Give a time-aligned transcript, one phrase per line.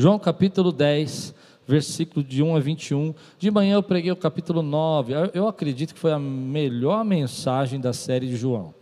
[0.00, 1.34] João capítulo 10,
[1.68, 3.14] versículo de 1 a 21.
[3.38, 5.12] De manhã eu preguei o capítulo 9.
[5.34, 8.74] Eu acredito que foi a melhor mensagem da série de João.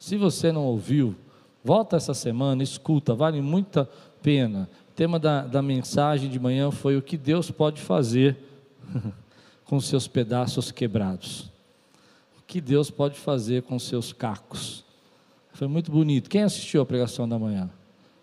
[0.00, 1.14] Se você não ouviu,
[1.62, 3.88] volta essa semana, escuta, vale muita
[4.20, 4.68] pena.
[4.88, 8.36] O tema da, da mensagem de manhã foi o que Deus pode fazer
[9.64, 11.52] com seus pedaços quebrados.
[12.36, 14.84] O que Deus pode fazer com seus cacos.
[15.52, 16.28] Foi muito bonito.
[16.28, 17.70] Quem assistiu a pregação da manhã?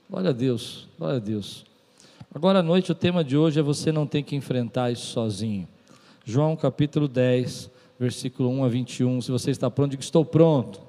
[0.10, 1.71] Glória a Deus, glória a Deus.
[2.34, 5.68] Agora à noite o tema de hoje é você não tem que enfrentar isso sozinho.
[6.24, 9.22] João capítulo 10, versículo 1 a 21.
[9.22, 10.80] Se você está pronto, diga estou pronto.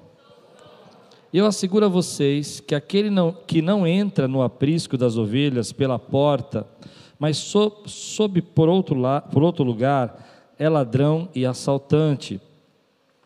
[1.33, 5.99] Eu asseguro a vocês que aquele não, que não entra no aprisco das ovelhas pela
[5.99, 6.65] porta,
[7.19, 12.39] mas sob, sob por, outro la, por outro lugar, é ladrão e assaltante.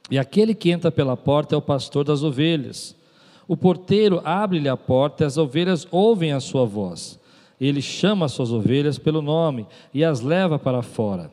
[0.10, 2.96] E aquele que entra pela porta é o pastor das ovelhas.
[3.48, 7.20] O porteiro abre-lhe a porta e as ovelhas ouvem a sua voz.
[7.60, 11.32] Ele chama as suas ovelhas pelo nome e as leva para fora.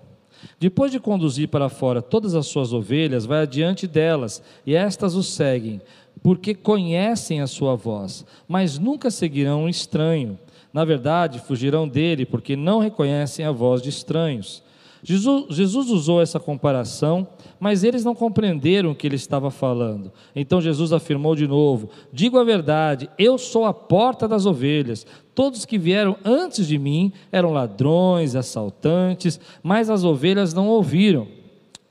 [0.59, 5.23] Depois de conduzir para fora todas as suas ovelhas, vai adiante delas, e estas o
[5.23, 5.81] seguem,
[6.23, 10.39] porque conhecem a sua voz, mas nunca seguirão um estranho.
[10.73, 14.63] Na verdade, fugirão dele, porque não reconhecem a voz de estranhos.
[15.07, 17.29] Jesus, Jesus, usou essa comparação,
[17.61, 20.11] mas eles não compreenderam o que ele estava falando.
[20.35, 25.07] Então Jesus afirmou de novo: Digo a verdade, eu sou a porta das ovelhas.
[25.35, 31.27] Todos que vieram antes de mim eram ladrões, assaltantes, mas as ovelhas não ouviram,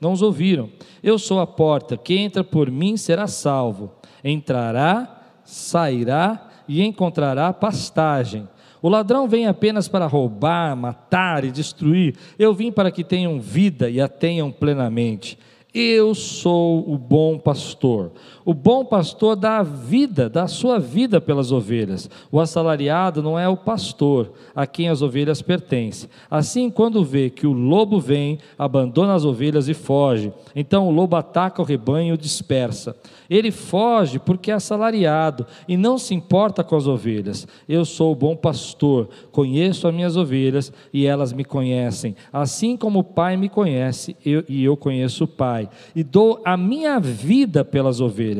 [0.00, 0.70] não os ouviram.
[1.02, 3.90] Eu sou a porta, quem entra por mim será salvo
[4.24, 8.48] entrará, sairá e encontrará pastagem.
[8.80, 12.16] O ladrão vem apenas para roubar, matar e destruir.
[12.38, 15.38] Eu vim para que tenham vida e a tenham plenamente.
[15.72, 18.12] Eu sou o bom pastor.
[18.44, 22.10] O bom pastor dá a vida, dá a sua vida pelas ovelhas.
[22.30, 26.10] O assalariado não é o pastor a quem as ovelhas pertencem.
[26.30, 30.30] Assim, quando vê que o lobo vem, abandona as ovelhas e foge.
[30.54, 32.94] Então o lobo ataca o rebanho e o dispersa.
[33.30, 37.48] Ele foge porque é assalariado e não se importa com as ovelhas.
[37.66, 42.14] Eu sou o bom pastor, conheço as minhas ovelhas e elas me conhecem.
[42.30, 45.68] Assim como o Pai me conhece eu, e eu conheço o Pai.
[45.96, 48.33] E dou a minha vida pelas ovelhas.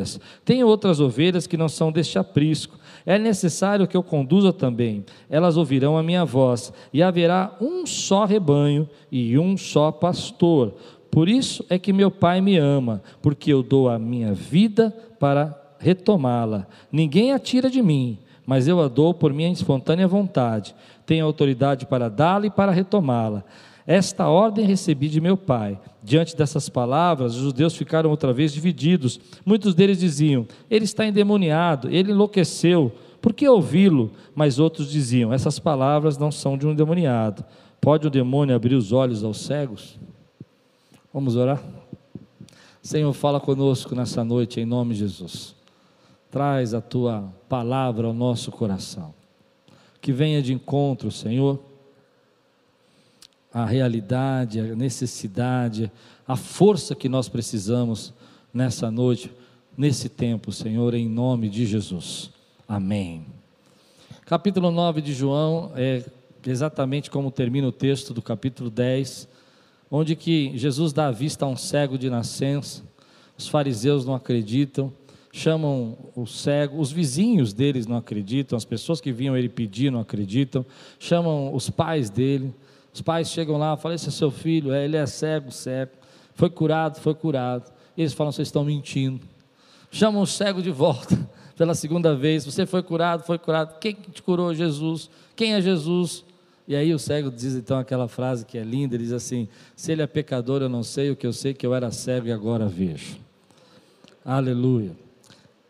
[0.44, 2.78] Tem outras ovelhas que não são deste aprisco.
[3.06, 5.04] É necessário que eu conduza também.
[5.28, 10.74] Elas ouvirão a minha voz, e haverá um só rebanho e um só pastor.
[11.10, 14.90] Por isso é que meu Pai me ama, porque eu dou a minha vida
[15.20, 16.66] para retomá-la.
[16.90, 20.74] Ninguém a tira de mim, mas eu a dou por minha espontânea vontade.
[21.06, 23.44] Tenho autoridade para dá-la e para retomá-la.
[23.86, 25.78] Esta ordem recebi de meu pai.
[26.02, 29.20] Diante dessas palavras, os judeus ficaram outra vez divididos.
[29.44, 32.92] Muitos deles diziam: Ele está endemoniado, ele enlouqueceu.
[33.20, 34.10] Por que ouvi-lo?
[34.34, 37.44] Mas outros diziam: Essas palavras não são de um endemoniado.
[37.80, 39.98] Pode o demônio abrir os olhos aos cegos?
[41.12, 41.62] Vamos orar?
[42.82, 45.54] Senhor, fala conosco nessa noite em nome de Jesus.
[46.30, 49.14] Traz a tua palavra ao nosso coração.
[50.00, 51.60] Que venha de encontro, Senhor,
[53.54, 55.90] a realidade, a necessidade,
[56.26, 58.12] a força que nós precisamos
[58.52, 59.30] nessa noite,
[59.78, 62.32] nesse tempo, Senhor, em nome de Jesus.
[62.66, 63.24] Amém.
[64.26, 66.02] Capítulo 9 de João é
[66.44, 69.28] exatamente como termina o texto do capítulo 10
[69.90, 72.82] onde que Jesus dá a vista a um cego de nascença,
[73.38, 74.92] os fariseus não acreditam,
[75.30, 80.00] chamam o cego, os vizinhos deles não acreditam, as pessoas que vinham ele pedir não
[80.00, 80.66] acreditam,
[80.98, 82.52] chamam os pais dele,
[82.94, 85.90] os pais chegam lá, falam, esse é seu filho, é, ele é cego, cego,
[86.32, 89.20] foi curado, foi curado, e eles falam, vocês estão mentindo,
[89.90, 91.18] chamam o cego de volta,
[91.58, 94.54] pela segunda vez, você foi curado, foi curado, quem te curou?
[94.54, 96.24] Jesus, quem é Jesus?
[96.68, 99.92] E aí o cego diz então aquela frase que é linda, ele diz assim: se
[99.92, 102.26] ele é pecador, eu não sei, o que eu sei é que eu era cego
[102.26, 103.18] e agora vejo.
[104.24, 104.92] Aleluia.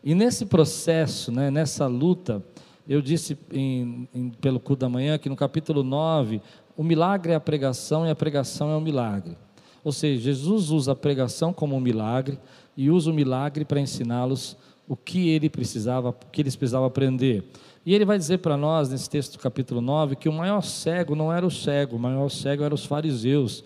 [0.01, 2.41] E nesse processo, né, nessa luta,
[2.87, 6.41] eu disse em, em, pelo culto da manhã que no capítulo 9,
[6.77, 9.37] o milagre é a pregação e a pregação é o milagre.
[9.83, 12.39] Ou seja, Jesus usa a pregação como um milagre
[12.75, 14.57] e usa o milagre para ensiná-los
[14.87, 17.43] o que ele precisava, o que eles precisavam aprender.
[17.85, 21.15] E ele vai dizer para nós, nesse texto do capítulo 9, que o maior cego
[21.15, 23.63] não era o cego, o maior cego eram os fariseus,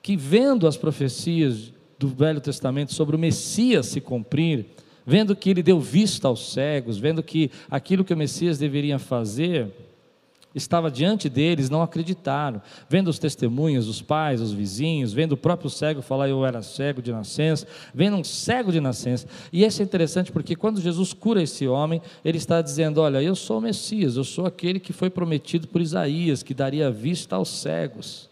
[0.00, 4.66] que vendo as profecias do Velho Testamento sobre o Messias se cumprir,
[5.04, 9.68] vendo que ele deu vista aos cegos, vendo que aquilo que o Messias deveria fazer,
[10.58, 12.60] estava diante deles não acreditaram.
[12.88, 17.00] Vendo os testemunhas, os pais, os vizinhos, vendo o próprio cego falar eu era cego
[17.00, 19.26] de nascença, vendo um cego de nascença.
[19.52, 23.34] E isso é interessante porque quando Jesus cura esse homem, ele está dizendo: Olha, eu
[23.34, 27.48] sou o Messias, eu sou aquele que foi prometido por Isaías, que daria vista aos
[27.48, 28.28] cegos.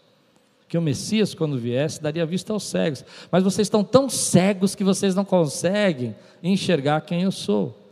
[0.67, 3.03] Que o Messias, quando viesse, daria vista aos cegos.
[3.31, 6.13] Mas vocês estão tão cegos que vocês não conseguem
[6.43, 7.86] enxergar quem eu sou.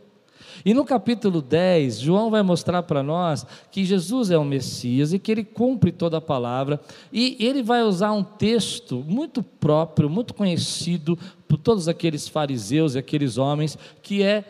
[0.64, 5.18] E no capítulo 10, João vai mostrar para nós que Jesus é o Messias e
[5.18, 6.80] que ele cumpre toda a palavra.
[7.12, 11.18] E ele vai usar um texto muito próprio, muito conhecido
[11.48, 14.44] por todos aqueles fariseus e aqueles homens, que é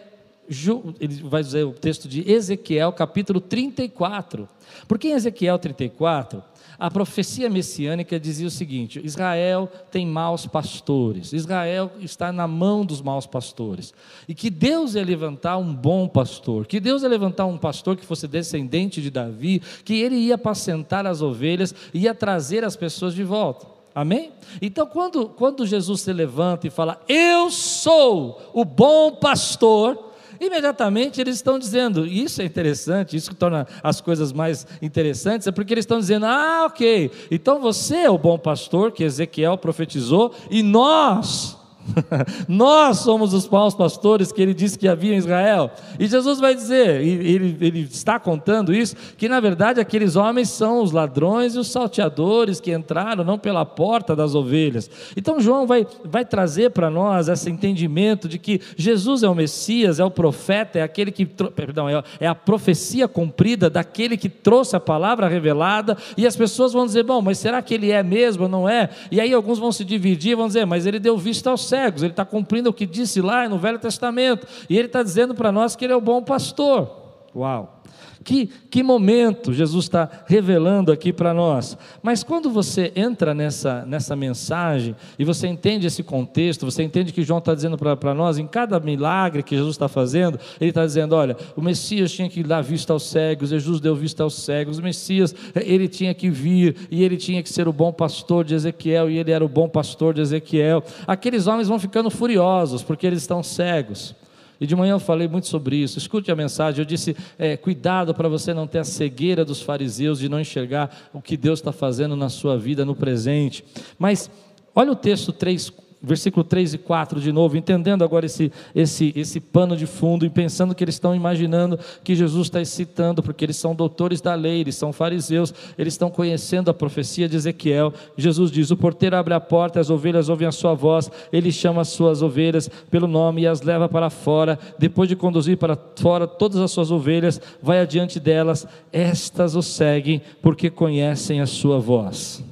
[1.00, 4.48] ele vai dizer o texto de Ezequiel, capítulo 34.
[4.86, 6.42] Porque em Ezequiel 34,
[6.78, 13.00] a profecia messiânica dizia o seguinte: Israel tem maus pastores, Israel está na mão dos
[13.00, 13.94] maus pastores,
[14.28, 18.04] e que Deus ia levantar um bom pastor, que Deus ia levantar um pastor que
[18.04, 23.24] fosse descendente de Davi, que ele ia apacentar as ovelhas, ia trazer as pessoas de
[23.24, 23.76] volta.
[23.94, 24.32] Amém?
[24.60, 31.36] Então, quando, quando Jesus se levanta e fala, Eu sou o bom pastor, imediatamente eles
[31.36, 35.84] estão dizendo, isso é interessante, isso que torna as coisas mais interessantes, é porque eles
[35.84, 41.55] estão dizendo: ah, ok, então você é o bom pastor que Ezequiel profetizou, e nós
[42.48, 45.70] Nós somos os maus pastores que ele disse que havia em Israel.
[45.98, 50.50] E Jesus vai dizer, e ele, ele está contando isso, que na verdade aqueles homens
[50.50, 54.90] são os ladrões e os salteadores que entraram não pela porta das ovelhas.
[55.16, 60.00] Então João vai, vai trazer para nós esse entendimento de que Jesus é o Messias,
[60.00, 64.76] é o profeta, é aquele que, perdão, é, é a profecia cumprida daquele que trouxe
[64.76, 68.44] a palavra revelada, e as pessoas vão dizer, bom, mas será que ele é mesmo
[68.44, 68.90] ou não é?
[69.10, 72.02] E aí alguns vão se dividir, vão dizer, mas ele deu vista ao céu cegos,
[72.02, 75.52] ele está cumprindo o que disse lá no Velho Testamento, e ele está dizendo para
[75.52, 77.05] nós que ele é o bom pastor.
[77.36, 77.82] Uau!
[78.24, 81.78] Que, que momento Jesus está revelando aqui para nós.
[82.02, 87.22] Mas quando você entra nessa, nessa mensagem e você entende esse contexto, você entende que
[87.22, 91.14] João está dizendo para nós, em cada milagre que Jesus está fazendo, ele está dizendo:
[91.14, 94.82] olha, o Messias tinha que dar vista aos cegos, Jesus deu vista aos cegos, o
[94.82, 99.08] Messias, ele tinha que vir e ele tinha que ser o bom pastor de Ezequiel
[99.08, 100.82] e ele era o bom pastor de Ezequiel.
[101.06, 104.16] Aqueles homens vão ficando furiosos porque eles estão cegos.
[104.60, 105.98] E de manhã eu falei muito sobre isso.
[105.98, 106.80] Escute a mensagem.
[106.80, 111.10] Eu disse: é, cuidado para você não ter a cegueira dos fariseus de não enxergar
[111.12, 113.64] o que Deus está fazendo na sua vida no presente.
[113.98, 114.30] Mas
[114.74, 119.40] olha o texto 3, versículo 3 e 4 de novo, entendendo agora esse, esse, esse
[119.40, 123.56] pano de fundo e pensando que eles estão imaginando que Jesus está citando, porque eles
[123.56, 127.92] são doutores da lei, eles são fariseus, eles estão conhecendo a profecia de Ezequiel.
[128.16, 131.82] Jesus diz: O porteiro abre a porta, as ovelhas ouvem a sua voz, ele chama
[131.82, 134.58] as suas ovelhas pelo nome e as leva para fora.
[134.78, 140.20] Depois de conduzir para fora todas as suas ovelhas, vai adiante delas, estas o seguem,
[140.42, 142.44] porque conhecem a sua voz.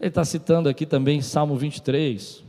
[0.00, 2.43] Ele está citando aqui também Salmo 23.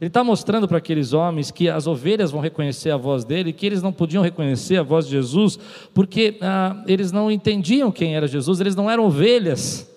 [0.00, 3.66] Ele está mostrando para aqueles homens que as ovelhas vão reconhecer a voz dele, que
[3.66, 5.58] eles não podiam reconhecer a voz de Jesus,
[5.92, 9.90] porque ah, eles não entendiam quem era Jesus, eles não eram ovelhas.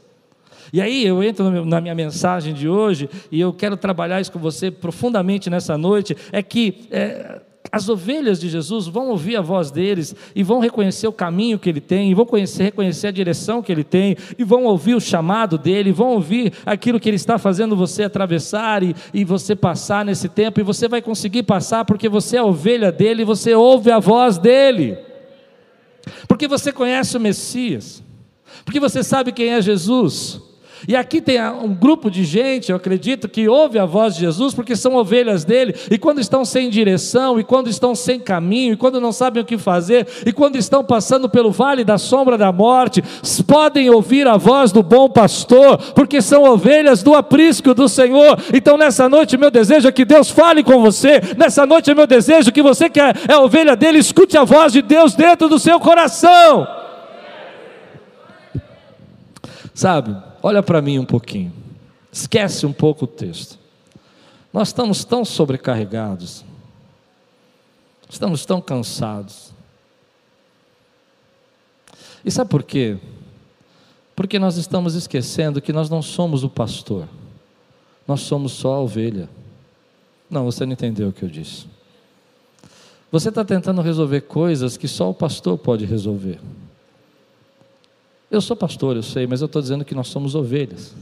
[0.73, 4.39] E aí eu entro na minha mensagem de hoje e eu quero trabalhar isso com
[4.39, 6.15] você profundamente nessa noite.
[6.31, 11.07] É que é, as ovelhas de Jesus vão ouvir a voz deles e vão reconhecer
[11.07, 14.43] o caminho que ele tem, e vão conhecer, reconhecer a direção que ele tem, e
[14.43, 18.95] vão ouvir o chamado dele, vão ouvir aquilo que ele está fazendo você atravessar e,
[19.13, 23.23] e você passar nesse tempo, e você vai conseguir passar porque você é ovelha dele
[23.23, 24.97] você ouve a voz dele,
[26.27, 28.03] porque você conhece o Messias,
[28.65, 30.50] porque você sabe quem é Jesus.
[30.87, 34.53] E aqui tem um grupo de gente, eu acredito, que ouve a voz de Jesus
[34.53, 38.77] porque são ovelhas dele, e quando estão sem direção, e quando estão sem caminho, e
[38.77, 42.51] quando não sabem o que fazer, e quando estão passando pelo vale da sombra da
[42.51, 43.03] morte,
[43.45, 48.39] podem ouvir a voz do bom pastor, porque são ovelhas do aprisco do Senhor.
[48.53, 52.51] Então nessa noite, meu desejo é que Deus fale com você, nessa noite, meu desejo
[52.51, 55.79] que você que é, é ovelha dele, escute a voz de Deus dentro do seu
[55.79, 56.67] coração.
[59.73, 60.30] Sabe?
[60.41, 61.53] Olha para mim um pouquinho.
[62.11, 63.57] Esquece um pouco o texto.
[64.51, 66.43] Nós estamos tão sobrecarregados,
[68.09, 69.53] estamos tão cansados.
[72.23, 72.97] E sabe por quê?
[74.15, 77.07] Porque nós estamos esquecendo que nós não somos o pastor,
[78.07, 79.29] nós somos só a ovelha.
[80.29, 81.65] Não, você não entendeu o que eu disse.
[83.11, 86.39] Você está tentando resolver coisas que só o pastor pode resolver.
[88.31, 90.95] Eu sou pastor, eu sei, mas eu estou dizendo que nós somos ovelhas.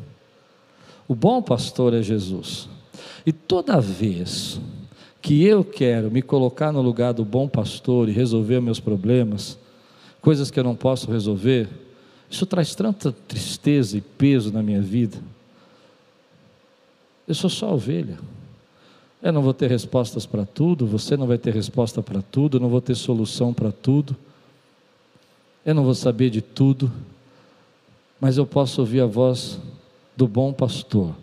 [1.07, 2.67] O bom pastor é Jesus.
[3.23, 4.59] E toda vez
[5.21, 9.59] que eu quero me colocar no lugar do bom pastor e resolver meus problemas,
[10.21, 11.69] coisas que eu não posso resolver,
[12.29, 15.17] Isso traz tanta tristeza e peso na minha vida.
[17.27, 18.19] Eu sou só ovelha.
[19.21, 22.61] Eu não vou ter respostas para tudo, você não vai ter resposta para tudo, eu
[22.61, 24.15] não vou ter solução para tudo.
[25.65, 26.91] Eu não vou saber de tudo,
[28.19, 29.59] mas eu posso ouvir a voz
[30.15, 31.15] do bom pastor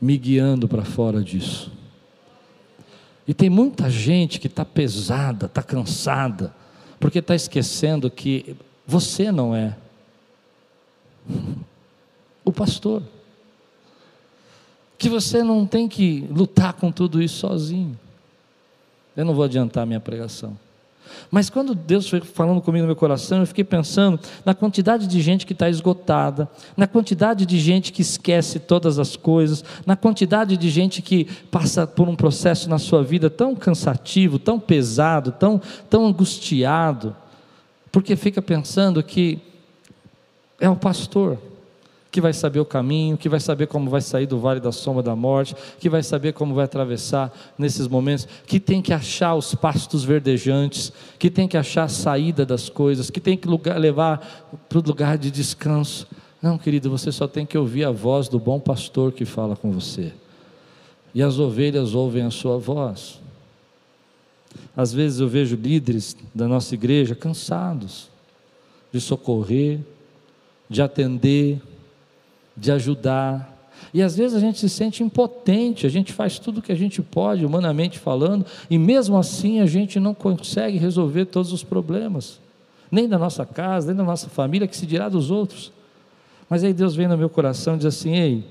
[0.00, 1.70] me guiando para fora disso.
[3.26, 6.54] E tem muita gente que está pesada, está cansada,
[6.98, 9.76] porque está esquecendo que você não é
[12.44, 13.02] o pastor.
[14.98, 17.98] Que você não tem que lutar com tudo isso sozinho.
[19.16, 20.56] Eu não vou adiantar minha pregação.
[21.30, 25.20] Mas quando Deus foi falando comigo no meu coração, eu fiquei pensando na quantidade de
[25.20, 30.56] gente que está esgotada, na quantidade de gente que esquece todas as coisas, na quantidade
[30.56, 35.60] de gente que passa por um processo na sua vida tão cansativo, tão pesado, tão,
[35.88, 37.16] tão angustiado,
[37.90, 39.38] porque fica pensando que
[40.60, 41.38] é o pastor
[42.12, 45.02] que vai saber o caminho, que vai saber como vai sair do vale da sombra
[45.02, 49.54] da morte, que vai saber como vai atravessar nesses momentos, que tem que achar os
[49.54, 54.46] pastos verdejantes, que tem que achar a saída das coisas, que tem que lugar, levar
[54.68, 56.06] para o lugar de descanso.
[56.42, 59.72] Não, querido, você só tem que ouvir a voz do bom pastor que fala com
[59.72, 60.12] você.
[61.14, 63.20] E as ovelhas ouvem a sua voz.
[64.76, 68.10] Às vezes eu vejo líderes da nossa igreja cansados
[68.92, 69.80] de socorrer,
[70.68, 71.58] de atender,
[72.56, 73.50] de ajudar.
[73.92, 76.76] E às vezes a gente se sente impotente, a gente faz tudo o que a
[76.76, 82.40] gente pode, humanamente falando, e mesmo assim a gente não consegue resolver todos os problemas,
[82.90, 85.72] nem da nossa casa, nem da nossa família, que se dirá dos outros.
[86.48, 88.44] Mas aí Deus vem no meu coração e diz assim: ei,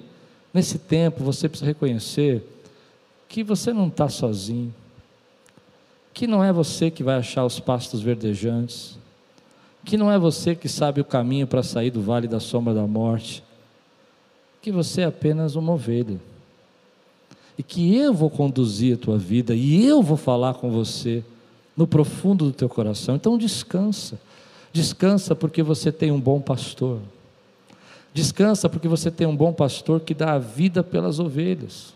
[0.54, 2.44] nesse tempo você precisa reconhecer
[3.28, 4.74] que você não está sozinho,
[6.14, 8.98] que não é você que vai achar os pastos verdejantes,
[9.86, 12.86] que não é você que sabe o caminho para sair do vale da sombra da
[12.86, 13.44] morte
[14.62, 16.20] que você é apenas uma ovelha.
[17.58, 21.24] E que eu vou conduzir a tua vida e eu vou falar com você
[21.76, 23.16] no profundo do teu coração.
[23.16, 24.20] Então descansa.
[24.72, 27.00] Descansa porque você tem um bom pastor.
[28.14, 31.94] Descansa porque você tem um bom pastor que dá a vida pelas ovelhas.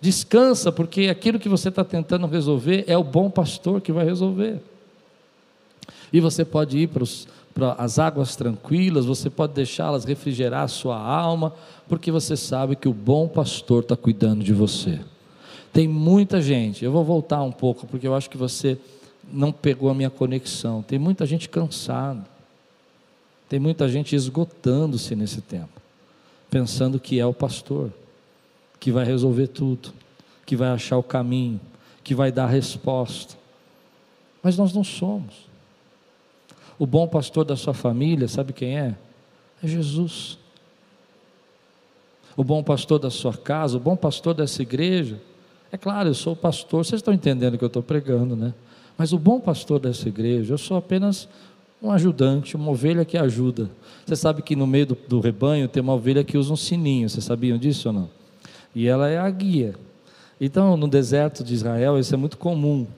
[0.00, 4.60] Descansa porque aquilo que você está tentando resolver é o bom pastor que vai resolver.
[6.12, 10.68] E você pode ir para os para as águas tranquilas, você pode deixá-las refrigerar a
[10.68, 11.52] sua alma,
[11.88, 15.00] porque você sabe que o bom pastor está cuidando de você.
[15.72, 18.78] Tem muita gente, eu vou voltar um pouco, porque eu acho que você
[19.32, 20.82] não pegou a minha conexão.
[20.82, 22.24] Tem muita gente cansada,
[23.48, 25.80] tem muita gente esgotando-se nesse tempo,
[26.50, 27.92] pensando que é o pastor,
[28.80, 29.92] que vai resolver tudo,
[30.44, 31.60] que vai achar o caminho,
[32.02, 33.34] que vai dar a resposta.
[34.42, 35.51] Mas nós não somos.
[36.82, 38.96] O bom pastor da sua família, sabe quem é?
[39.62, 40.36] É Jesus.
[42.36, 45.20] O bom pastor da sua casa, o bom pastor dessa igreja.
[45.70, 48.52] É claro, eu sou o pastor, vocês estão entendendo o que eu estou pregando, né?
[48.98, 51.28] Mas o bom pastor dessa igreja, eu sou apenas
[51.80, 53.70] um ajudante, uma ovelha que ajuda.
[54.04, 57.08] Você sabe que no meio do, do rebanho tem uma ovelha que usa um sininho,
[57.08, 58.10] vocês sabiam disso ou não?
[58.74, 59.76] E ela é a guia.
[60.40, 62.88] Então, no deserto de Israel, isso é muito comum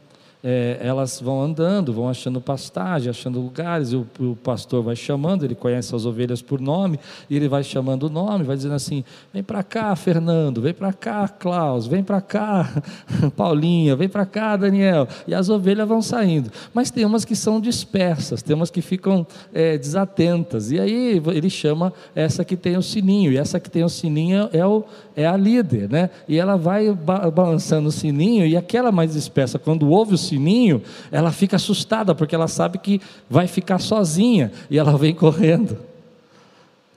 [0.45, 5.55] é, elas vão andando, vão achando pastagem, achando lugares, o, o, pastor vai chamando, ele
[5.55, 9.43] conhece as ovelhas por nome, e ele vai chamando o nome, vai dizendo assim: vem
[9.43, 12.71] para cá, Fernando, vem para cá, Klaus, vem para cá,
[13.35, 15.09] Paulinha, vem para cá, Daniel.
[15.27, 16.53] E as ovelhas vão saindo.
[16.75, 21.49] Mas tem umas que são dispersas, tem umas que ficam é, desatentas, e aí ele
[21.49, 24.85] chama essa que tem o sininho, e essa que tem o sininho é, o,
[25.17, 26.11] é a líder, né?
[26.29, 31.31] E ela vai balançando o sininho, e aquela mais dispersa, quando ouve o sininho, ela
[31.31, 35.79] fica assustada, porque ela sabe que vai ficar sozinha e ela vem correndo.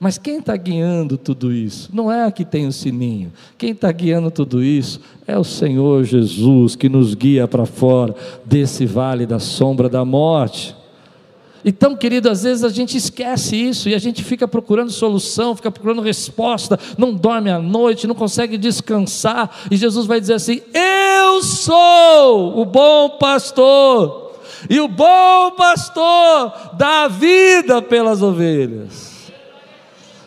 [0.00, 1.90] Mas quem está guiando tudo isso?
[1.92, 3.32] Não é a que tem o sininho.
[3.56, 8.86] Quem está guiando tudo isso é o Senhor Jesus que nos guia para fora desse
[8.86, 10.77] vale da sombra da morte.
[11.64, 15.70] Então, querido, às vezes a gente esquece isso e a gente fica procurando solução, fica
[15.70, 21.42] procurando resposta, não dorme à noite, não consegue descansar, e Jesus vai dizer assim: Eu
[21.42, 24.34] sou o bom pastor,
[24.70, 29.18] e o bom pastor dá a vida pelas ovelhas.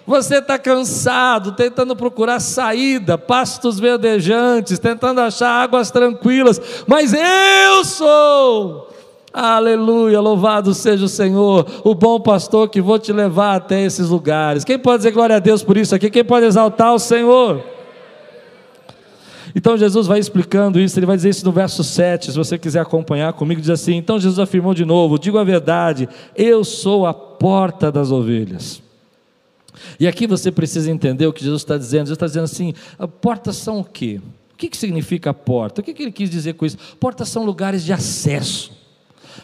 [0.05, 8.90] Você está cansado, tentando procurar saída, pastos verdejantes, tentando achar águas tranquilas, mas eu sou
[9.33, 14.65] Aleluia, louvado seja o Senhor, o bom pastor que vou te levar até esses lugares.
[14.65, 16.09] Quem pode dizer glória a Deus por isso aqui?
[16.09, 17.63] Quem pode exaltar o Senhor?
[19.55, 22.81] Então Jesus vai explicando isso, ele vai dizer isso no verso 7, se você quiser
[22.81, 27.13] acompanhar comigo, diz assim: Então Jesus afirmou de novo: Digo a verdade, eu sou a
[27.13, 28.81] porta das ovelhas.
[29.99, 32.07] E aqui você precisa entender o que Jesus está dizendo.
[32.07, 32.73] Jesus está dizendo assim:
[33.21, 34.19] portas são o quê?
[34.53, 35.81] O que, que significa porta?
[35.81, 36.77] O que, que ele quis dizer com isso?
[36.99, 38.80] Portas são lugares de acesso.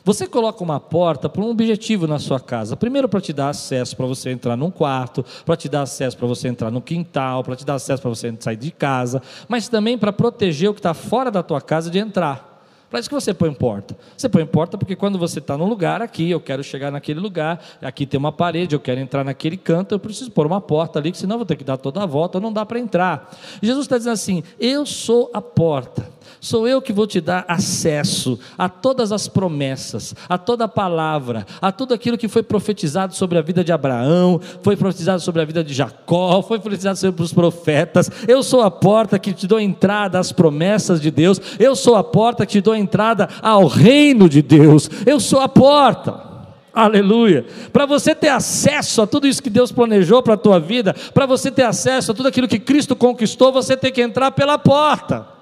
[0.04, 2.76] Você coloca uma porta por um objetivo na sua casa.
[2.76, 6.28] Primeiro, para te dar acesso para você entrar num quarto, para te dar acesso para
[6.28, 9.98] você entrar no quintal, para te dar acesso para você sair de casa, mas também
[9.98, 12.58] para proteger o que está fora da tua casa de entrar.
[12.90, 13.98] Para isso que você põe porta.
[14.16, 17.62] Você põe porta porque quando você está num lugar aqui, eu quero chegar naquele lugar,
[17.82, 21.12] aqui tem uma parede, eu quero entrar naquele canto, eu preciso pôr uma porta ali,
[21.12, 23.30] que senão eu vou ter que dar toda a volta, não dá para entrar.
[23.62, 26.17] E Jesus está dizendo assim: Eu sou a porta.
[26.40, 31.46] Sou eu que vou te dar acesso a todas as promessas, a toda a palavra,
[31.62, 35.46] a tudo aquilo que foi profetizado sobre a vida de Abraão, foi profetizado sobre a
[35.46, 38.12] vida de Jacó, foi profetizado sobre os profetas.
[38.28, 41.42] Eu sou a porta que te dou entrada às promessas de Deus.
[41.60, 44.90] Eu sou a porta que te dou entrada ao reino de Deus.
[45.06, 46.28] Eu sou a porta.
[46.74, 47.44] Aleluia.
[47.74, 51.26] Para você ter acesso a tudo isso que Deus planejou para a tua vida, para
[51.26, 55.37] você ter acesso a tudo aquilo que Cristo conquistou, você tem que entrar pela porta.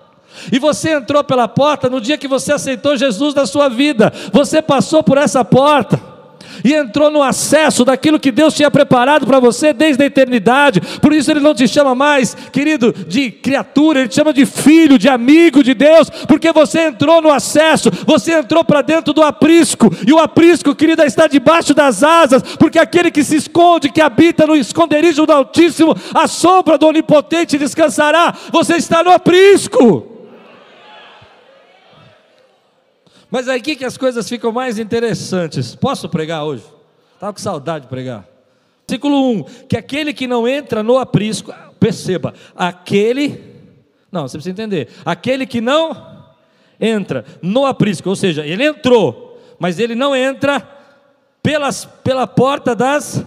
[0.51, 4.12] E você entrou pela porta no dia que você aceitou Jesus na sua vida.
[4.32, 6.15] Você passou por essa porta
[6.63, 10.82] e entrou no acesso daquilo que Deus tinha preparado para você desde a eternidade.
[11.01, 14.98] Por isso ele não te chama mais, querido, de criatura, ele te chama de filho,
[14.98, 19.92] de amigo de Deus, porque você entrou no acesso, você entrou para dentro do aprisco,
[20.08, 24.48] e o aprisco, querida, está debaixo das asas, porque aquele que se esconde, que habita
[24.48, 28.34] no esconderijo do Altíssimo, a sombra do Onipotente descansará.
[28.51, 30.14] Você está no aprisco.
[33.36, 35.75] Mas é aqui que as coisas ficam mais interessantes.
[35.75, 36.63] Posso pregar hoje?
[37.15, 38.25] Estava com saudade de pregar.
[38.88, 43.44] Versículo 1: Que aquele que não entra no aprisco, perceba, aquele,
[44.10, 46.25] não, você precisa entender, aquele que não
[46.80, 50.65] entra no aprisco, ou seja, ele entrou, mas ele não entra
[51.44, 53.22] pelas, pela porta das.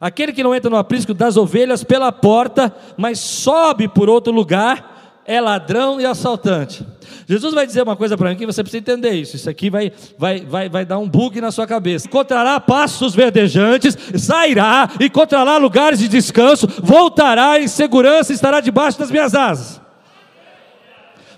[0.00, 4.91] Aquele que não entra no aprisco das ovelhas pela porta, mas sobe por outro lugar,
[5.24, 6.84] é ladrão e assaltante.
[7.26, 9.36] Jesus vai dizer uma coisa para mim que você precisa entender isso.
[9.36, 12.06] Isso aqui vai, vai, vai, vai dar um bug na sua cabeça.
[12.06, 19.10] Encontrará pastos verdejantes, sairá, encontrará lugares de descanso, voltará em segurança e estará debaixo das
[19.10, 19.80] minhas asas.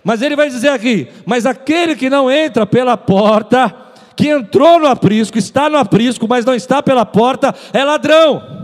[0.03, 3.75] Mas ele vai dizer aqui: mas aquele que não entra pela porta,
[4.17, 8.64] que entrou no aprisco, está no aprisco, mas não está pela porta, é ladrão.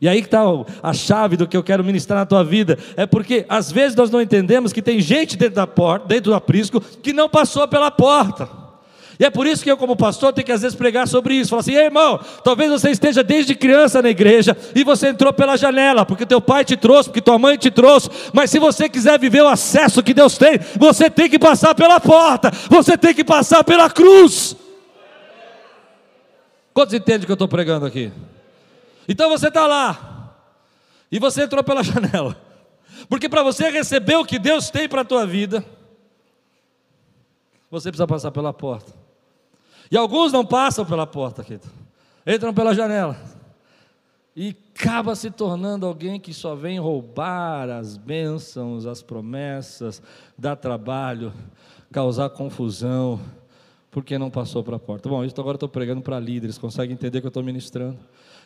[0.00, 0.42] E aí que está
[0.82, 2.78] a chave do que eu quero ministrar na tua vida.
[2.96, 6.34] É porque às vezes nós não entendemos que tem gente dentro da porta, dentro do
[6.34, 8.66] aprisco, que não passou pela porta.
[9.18, 11.48] E é por isso que eu, como pastor, tenho que às vezes pregar sobre isso.
[11.48, 15.56] Falar assim, Ei, irmão, talvez você esteja desde criança na igreja e você entrou pela
[15.56, 18.10] janela, porque teu pai te trouxe, porque tua mãe te trouxe.
[18.34, 21.98] Mas se você quiser viver o acesso que Deus tem, você tem que passar pela
[21.98, 24.54] porta, você tem que passar pela cruz.
[26.74, 28.12] Quantos entendem o que eu estou pregando aqui?
[29.08, 30.34] Então você está lá,
[31.10, 32.36] e você entrou pela janela,
[33.08, 35.64] porque para você receber o que Deus tem para a tua vida,
[37.70, 38.92] você precisa passar pela porta.
[39.90, 41.68] E alguns não passam pela porta, querido.
[42.26, 43.16] entram pela janela.
[44.34, 50.02] E acaba se tornando alguém que só vem roubar as bênçãos, as promessas,
[50.36, 51.32] dar trabalho,
[51.90, 53.18] causar confusão,
[53.90, 55.08] porque não passou para a porta.
[55.08, 57.98] Bom, isso agora estou pregando para líderes, consegue entender que eu estou ministrando?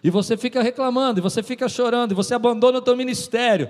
[0.03, 3.69] E você fica reclamando, e você fica chorando, e você abandona o teu ministério.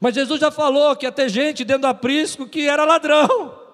[0.00, 3.66] Mas Jesus já falou que ia ter gente dentro do aprisco que era ladrão.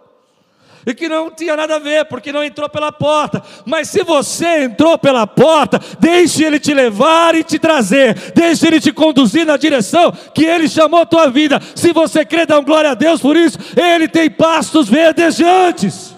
[0.84, 3.40] E que não tinha nada a ver, porque não entrou pela porta.
[3.64, 8.32] Mas se você entrou pela porta, deixe ele te levar e te trazer.
[8.32, 11.60] Deixe ele te conduzir na direção que ele chamou a tua vida.
[11.76, 13.58] Se você crê, dá um glória a Deus por isso.
[13.76, 16.16] Ele tem pastos verdejantes.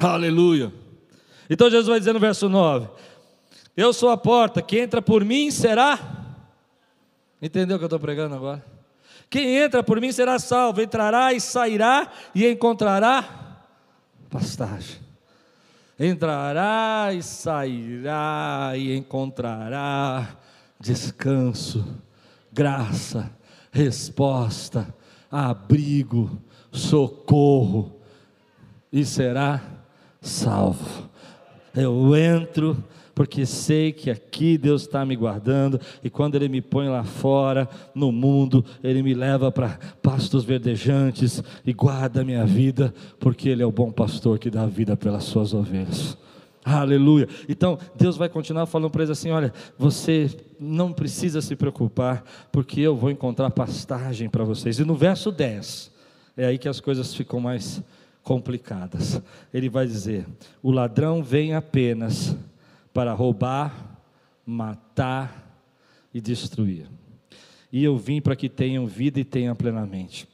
[0.00, 0.72] Aleluia.
[1.48, 2.88] Então Jesus vai dizer no verso 9:
[3.76, 5.98] Eu sou a porta, quem entra por mim será.
[7.40, 8.64] Entendeu o que eu estou pregando agora?
[9.30, 13.58] Quem entra por mim será salvo, entrará e sairá e encontrará
[14.30, 14.96] pastagem.
[15.98, 20.36] Entrará e sairá e encontrará
[20.78, 21.84] descanso,
[22.52, 23.30] graça,
[23.72, 24.94] resposta,
[25.30, 28.00] abrigo, socorro
[28.92, 29.60] e será
[30.20, 31.07] salvo.
[31.80, 32.76] Eu entro
[33.14, 37.68] porque sei que aqui Deus está me guardando, e quando Ele me põe lá fora,
[37.92, 43.60] no mundo, Ele me leva para pastos verdejantes e guarda a minha vida, porque Ele
[43.60, 46.16] é o bom pastor que dá vida pelas suas ovelhas.
[46.64, 47.28] Aleluia.
[47.48, 52.80] Então, Deus vai continuar falando para eles assim: olha, você não precisa se preocupar, porque
[52.80, 54.78] eu vou encontrar pastagem para vocês.
[54.78, 55.90] E no verso 10,
[56.36, 57.82] é aí que as coisas ficam mais
[58.22, 59.20] complicadas.
[59.52, 60.26] Ele vai dizer:
[60.62, 62.36] o ladrão vem apenas
[62.92, 63.98] para roubar,
[64.44, 65.62] matar
[66.12, 66.86] e destruir.
[67.70, 70.28] E eu vim para que tenham vida e tenham plenamente.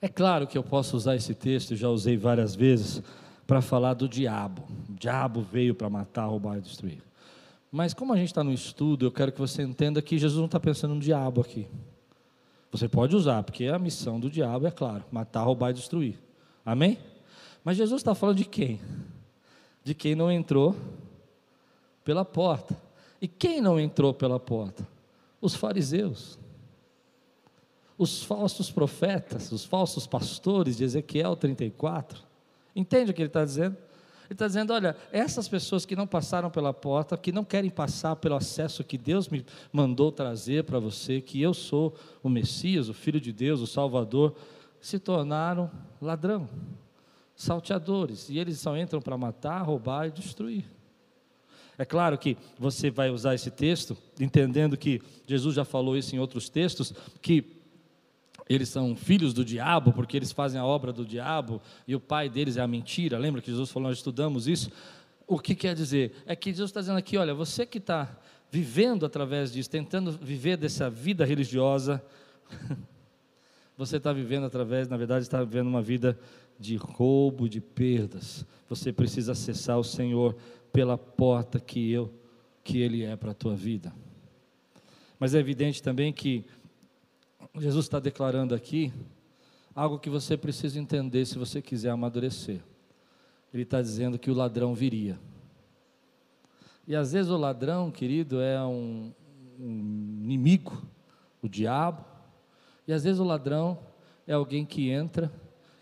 [0.00, 3.02] É claro que eu posso usar esse texto, já usei várias vezes,
[3.46, 4.62] para falar do diabo.
[4.88, 7.02] O diabo veio para matar, roubar e destruir.
[7.70, 10.46] Mas como a gente está no estudo, eu quero que você entenda que Jesus não
[10.46, 11.68] está pensando no diabo aqui.
[12.72, 16.18] Você pode usar, porque a missão do diabo é claro, matar, roubar e destruir.
[16.70, 16.98] Amém?
[17.64, 18.80] Mas Jesus está falando de quem?
[19.82, 20.76] De quem não entrou
[22.04, 22.80] pela porta.
[23.20, 24.86] E quem não entrou pela porta?
[25.40, 26.38] Os fariseus.
[27.98, 32.22] Os falsos profetas, os falsos pastores de Ezequiel 34.
[32.76, 33.76] Entende o que ele está dizendo?
[34.26, 38.14] Ele está dizendo: olha, essas pessoas que não passaram pela porta, que não querem passar
[38.14, 42.94] pelo acesso que Deus me mandou trazer para você, que eu sou o Messias, o
[42.94, 44.36] Filho de Deus, o Salvador,
[44.80, 46.48] se tornaram ladrão,
[47.36, 50.64] salteadores, e eles só entram para matar, roubar e destruir.
[51.76, 56.18] É claro que você vai usar esse texto, entendendo que Jesus já falou isso em
[56.18, 57.56] outros textos, que
[58.48, 62.28] eles são filhos do diabo, porque eles fazem a obra do diabo, e o pai
[62.28, 63.16] deles é a mentira.
[63.16, 64.70] Lembra que Jesus falou, nós estudamos isso?
[65.26, 66.12] O que quer dizer?
[66.26, 68.18] É que Jesus está dizendo aqui: olha, você que está
[68.50, 72.02] vivendo através disso, tentando viver dessa vida religiosa,
[73.80, 76.18] você está vivendo através, na verdade, está vivendo uma vida
[76.58, 78.44] de roubo, de perdas.
[78.68, 80.36] Você precisa acessar o Senhor
[80.70, 82.12] pela porta que eu,
[82.62, 83.90] que Ele é para a tua vida.
[85.18, 86.44] Mas é evidente também que
[87.58, 88.92] Jesus está declarando aqui
[89.74, 92.60] algo que você precisa entender se você quiser amadurecer.
[93.50, 95.18] Ele está dizendo que o ladrão viria.
[96.86, 99.10] E às vezes o ladrão, querido, é um,
[99.58, 100.82] um inimigo,
[101.40, 102.04] o diabo.
[102.90, 103.78] E às vezes o ladrão
[104.26, 105.32] é alguém que entra,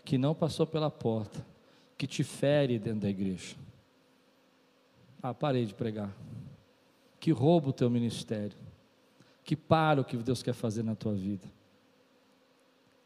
[0.05, 1.43] que não passou pela porta,
[1.97, 3.55] que te fere dentro da igreja.
[5.19, 6.15] Ah, parei de pregar.
[7.19, 8.55] Que rouba o teu ministério.
[9.43, 11.47] Que para o que Deus quer fazer na tua vida.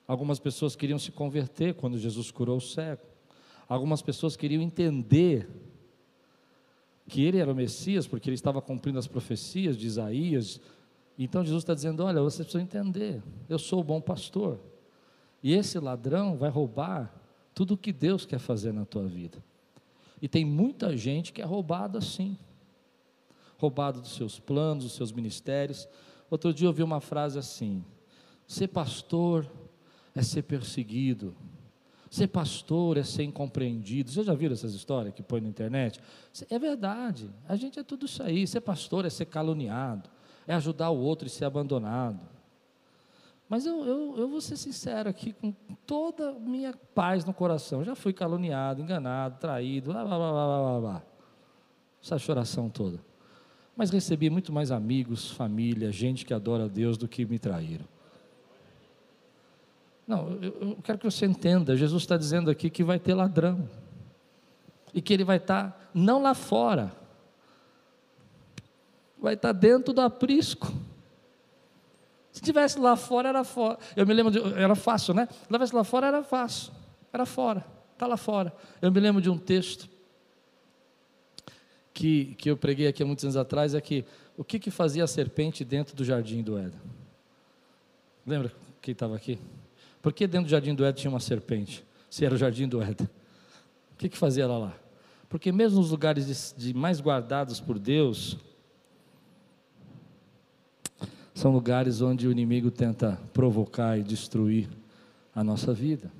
[0.05, 3.03] Algumas pessoas queriam se converter quando Jesus curou o cego.
[3.69, 5.47] Algumas pessoas queriam entender
[7.07, 10.59] que ele era o Messias, porque ele estava cumprindo as profecias de Isaías.
[11.17, 14.59] Então Jesus está dizendo: Olha, você precisa entender, eu sou o bom pastor.
[15.41, 17.13] E esse ladrão vai roubar
[17.53, 19.43] tudo o que Deus quer fazer na tua vida.
[20.21, 22.37] E tem muita gente que é roubado assim
[23.63, 25.87] roubado dos seus planos, dos seus ministérios.
[26.29, 27.83] Outro dia eu ouvi uma frase assim:
[28.45, 29.49] ser pastor
[30.13, 31.33] é ser perseguido.
[32.09, 34.11] Ser pastor é ser incompreendido.
[34.11, 35.99] Vocês já viram essas histórias que põe na internet?
[36.47, 37.27] É verdade.
[37.47, 38.45] A gente é tudo isso aí.
[38.45, 40.07] Ser pastor é ser caluniado,
[40.47, 42.33] é ajudar o outro e ser abandonado.
[43.47, 45.53] Mas eu, eu, eu vou ser sincero aqui, com
[45.85, 47.83] toda a minha paz no coração.
[47.83, 51.03] Já fui caluniado, enganado, traído, blá, blá, blá, blá, blá, blá.
[52.01, 52.99] Essa choração toda.
[53.75, 57.85] Mas recebi muito mais amigos, família, gente que adora a Deus do que me traíram.
[60.07, 61.77] Não, eu, eu quero que você entenda.
[61.77, 63.67] Jesus está dizendo aqui que vai ter ladrão.
[64.93, 66.91] E que ele vai estar tá, não lá fora,
[69.23, 70.71] vai estar dentro do aprisco.
[72.29, 73.79] Se tivesse lá fora, era fora.
[73.95, 75.29] Eu me lembro, de, era fácil, né?
[75.31, 76.73] Se tivesse lá fora, era fácil.
[77.11, 78.53] Era fora, está lá fora.
[78.81, 79.87] Eu me lembro de um texto
[81.93, 84.03] que, que eu preguei aqui há muitos anos atrás, é que
[84.35, 86.81] o que, que fazia a serpente dentro do jardim do Éden?
[88.25, 89.39] Lembra quem estava aqui?
[90.01, 91.85] Por que dentro do jardim do Éden tinha uma serpente?
[92.09, 93.07] Se era o jardim do Éden.
[93.93, 94.73] O que, que fazia ela lá?
[95.29, 98.37] Porque mesmo nos lugares de, de mais guardados por Deus,
[101.33, 104.69] são lugares onde o inimigo tenta provocar e destruir
[105.33, 106.11] a nossa vida.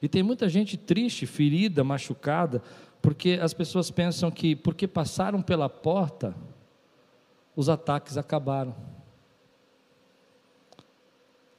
[0.00, 2.62] E tem muita gente triste, ferida, machucada,
[3.02, 6.34] porque as pessoas pensam que porque passaram pela porta,
[7.54, 8.74] os ataques acabaram.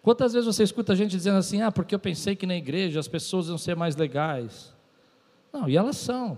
[0.01, 2.99] Quantas vezes você escuta a gente dizendo assim: ah, porque eu pensei que na igreja
[2.99, 4.73] as pessoas iam ser mais legais?
[5.53, 6.37] Não, e elas são.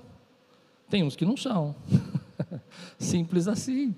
[0.89, 1.75] Tem uns que não são.
[2.99, 3.95] Simples assim.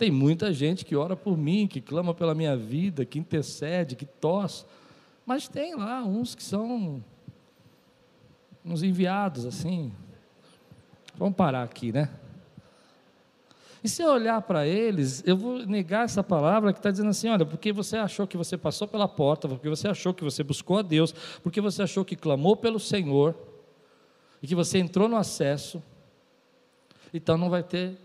[0.00, 4.06] Tem muita gente que ora por mim, que clama pela minha vida, que intercede, que
[4.06, 4.64] tosse.
[5.26, 7.04] Mas tem lá uns que são
[8.64, 9.92] uns enviados assim.
[11.18, 12.08] Vamos parar aqui, né?
[13.84, 17.28] E se eu olhar para eles, eu vou negar essa palavra que está dizendo assim:
[17.28, 20.78] olha, porque você achou que você passou pela porta, porque você achou que você buscou
[20.78, 23.34] a Deus, porque você achou que clamou pelo Senhor,
[24.42, 25.82] e que você entrou no acesso,
[27.12, 27.98] então não vai ter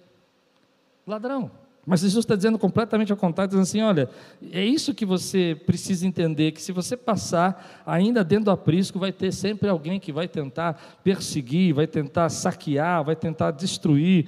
[1.08, 1.64] ladrão.
[1.86, 4.10] Mas Jesus está dizendo completamente ao contrário, dizendo assim: olha,
[4.52, 9.12] é isso que você precisa entender: que se você passar ainda dentro do aprisco, vai
[9.12, 14.28] ter sempre alguém que vai tentar perseguir, vai tentar saquear, vai tentar destruir,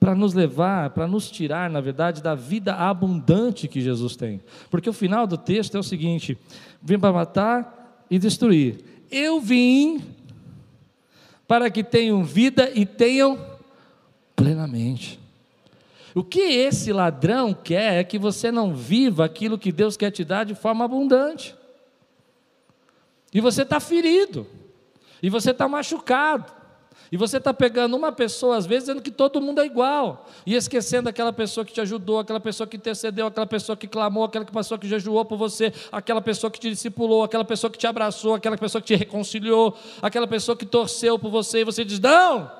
[0.00, 4.40] para nos levar, para nos tirar, na verdade, da vida abundante que Jesus tem.
[4.70, 6.38] Porque o final do texto é o seguinte:
[6.82, 8.82] vim para matar e destruir.
[9.10, 10.02] Eu vim
[11.46, 13.38] para que tenham vida e tenham
[14.34, 15.19] plenamente.
[16.14, 20.24] O que esse ladrão quer é que você não viva aquilo que Deus quer te
[20.24, 21.54] dar de forma abundante.
[23.32, 24.46] E você está ferido,
[25.22, 26.52] e você está machucado,
[27.12, 30.54] e você está pegando uma pessoa, às vezes, dizendo que todo mundo é igual, e
[30.56, 34.44] esquecendo aquela pessoa que te ajudou, aquela pessoa que intercedeu, aquela pessoa que clamou, aquela
[34.44, 38.34] pessoa que jejuou por você, aquela pessoa que te discipulou, aquela pessoa que te abraçou,
[38.34, 42.50] aquela pessoa que te reconciliou, aquela pessoa que torceu por você, e você diz: não,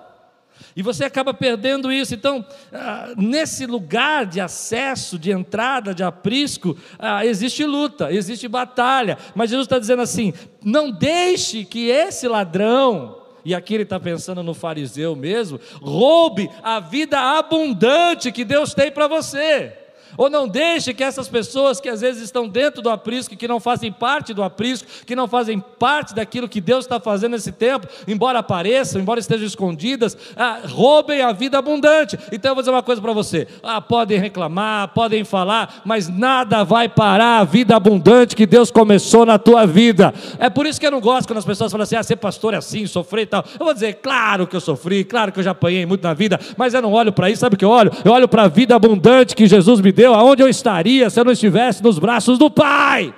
[0.75, 2.15] e você acaba perdendo isso.
[2.15, 9.19] Então, ah, nesse lugar de acesso, de entrada, de aprisco, ah, existe luta, existe batalha.
[9.35, 14.43] Mas Jesus está dizendo assim: não deixe que esse ladrão, e aqui ele está pensando
[14.43, 19.80] no fariseu mesmo, roube a vida abundante que Deus tem para você.
[20.21, 23.59] Ou não deixe que essas pessoas que às vezes estão dentro do aprisco, que não
[23.59, 27.87] fazem parte do aprisco, que não fazem parte daquilo que Deus está fazendo nesse tempo,
[28.07, 32.19] embora apareçam, embora estejam escondidas, ah, roubem a vida abundante.
[32.31, 36.65] Então eu vou dizer uma coisa para você: ah, podem reclamar, podem falar, mas nada
[36.65, 40.13] vai parar a vida abundante que Deus começou na tua vida.
[40.39, 42.53] É por isso que eu não gosto quando as pessoas falam assim: ah, ser pastor
[42.53, 43.43] é assim, sofrer e tal.
[43.59, 46.39] Eu vou dizer, claro que eu sofri, claro que eu já apanhei muito na vida,
[46.59, 47.91] mas eu não olho para isso, sabe o que eu olho?
[48.05, 51.19] Eu olho para a vida abundante que Jesus me deu deu, aonde eu estaria se
[51.19, 53.15] eu não estivesse nos braços do Pai?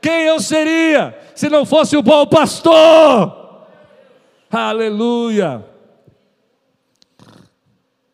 [0.00, 3.66] Quem eu seria se não fosse o bom pastor?
[4.50, 5.64] Aleluia!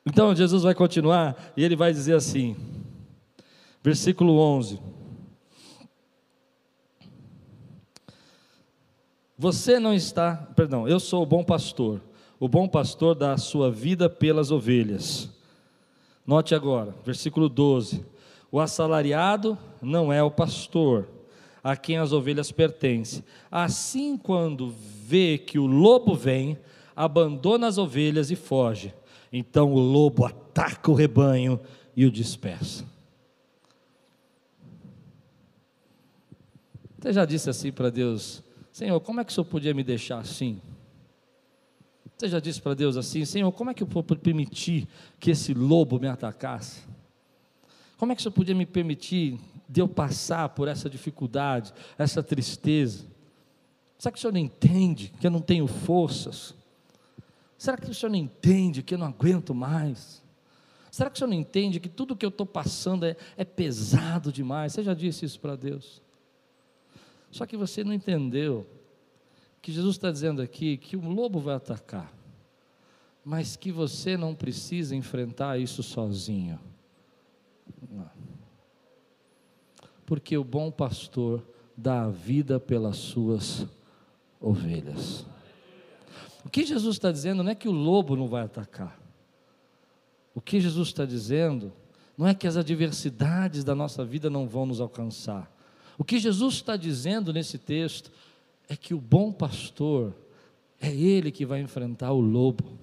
[0.06, 2.56] Então Jesus vai continuar e ele vai dizer assim,
[3.82, 4.80] versículo 11:
[9.36, 12.00] Você não está, perdão, eu sou o bom pastor.
[12.40, 15.38] O bom pastor dá a sua vida pelas ovelhas.
[16.28, 18.04] Note agora, versículo 12:
[18.52, 21.08] O assalariado não é o pastor,
[21.64, 23.24] a quem as ovelhas pertencem.
[23.50, 24.74] Assim, quando
[25.06, 26.58] vê que o lobo vem,
[26.94, 28.92] abandona as ovelhas e foge.
[29.32, 31.58] Então o lobo ataca o rebanho
[31.96, 32.84] e o dispersa.
[37.00, 40.18] Você já disse assim para Deus: Senhor, como é que o Senhor podia me deixar
[40.18, 40.60] assim?
[42.18, 44.88] Você já disse para Deus assim: Senhor, como é que eu vou permitir
[45.20, 46.83] que esse lobo me atacasse?
[47.96, 52.20] Como é que o Senhor podia me permitir de eu passar por essa dificuldade, essa
[52.20, 53.07] tristeza?
[53.96, 56.54] Será que o Senhor não entende que eu não tenho forças?
[57.57, 60.20] Será que o Senhor não entende que eu não aguento mais?
[60.90, 64.33] Será que o Senhor não entende que tudo que eu estou passando é, é pesado
[64.33, 64.72] demais?
[64.72, 66.02] Você já disse isso para Deus?
[67.31, 68.66] Só que você não entendeu
[69.68, 72.11] que Jesus está dizendo aqui que o lobo vai atacar,
[73.22, 76.59] mas que você não precisa enfrentar isso sozinho.
[80.07, 83.66] Porque o bom pastor dá a vida pelas suas
[84.40, 85.26] ovelhas.
[86.42, 88.98] O que Jesus está dizendo não é que o lobo não vai atacar.
[90.35, 91.74] O que Jesus está dizendo
[92.16, 95.54] não é que as adversidades da nossa vida não vão nos alcançar.
[95.98, 98.11] O que Jesus está dizendo nesse texto
[98.68, 100.14] é que o bom pastor
[100.81, 102.78] é ele que vai enfrentar o lobo.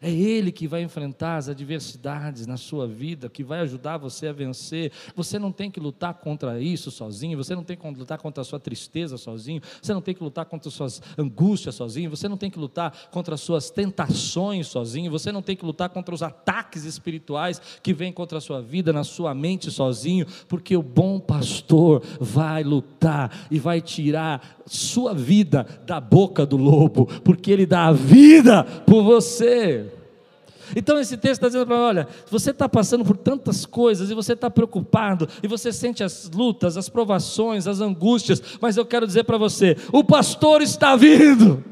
[0.00, 4.32] É Ele que vai enfrentar as adversidades na sua vida, que vai ajudar você a
[4.32, 4.92] vencer.
[5.14, 8.44] Você não tem que lutar contra isso sozinho, você não tem que lutar contra a
[8.44, 12.36] sua tristeza sozinho, você não tem que lutar contra as suas angústias sozinho, você não
[12.36, 16.22] tem que lutar contra as suas tentações sozinho, você não tem que lutar contra os
[16.22, 21.18] ataques espirituais que vêm contra a sua vida, na sua mente sozinho, porque o bom
[21.18, 27.86] pastor vai lutar e vai tirar sua vida da boca do lobo, porque ele dá
[27.86, 29.95] a vida por você.
[30.74, 34.14] Então esse texto está dizendo para mim: olha, você está passando por tantas coisas e
[34.14, 39.06] você está preocupado e você sente as lutas, as provações, as angústias, mas eu quero
[39.06, 41.62] dizer para você: o pastor está vindo.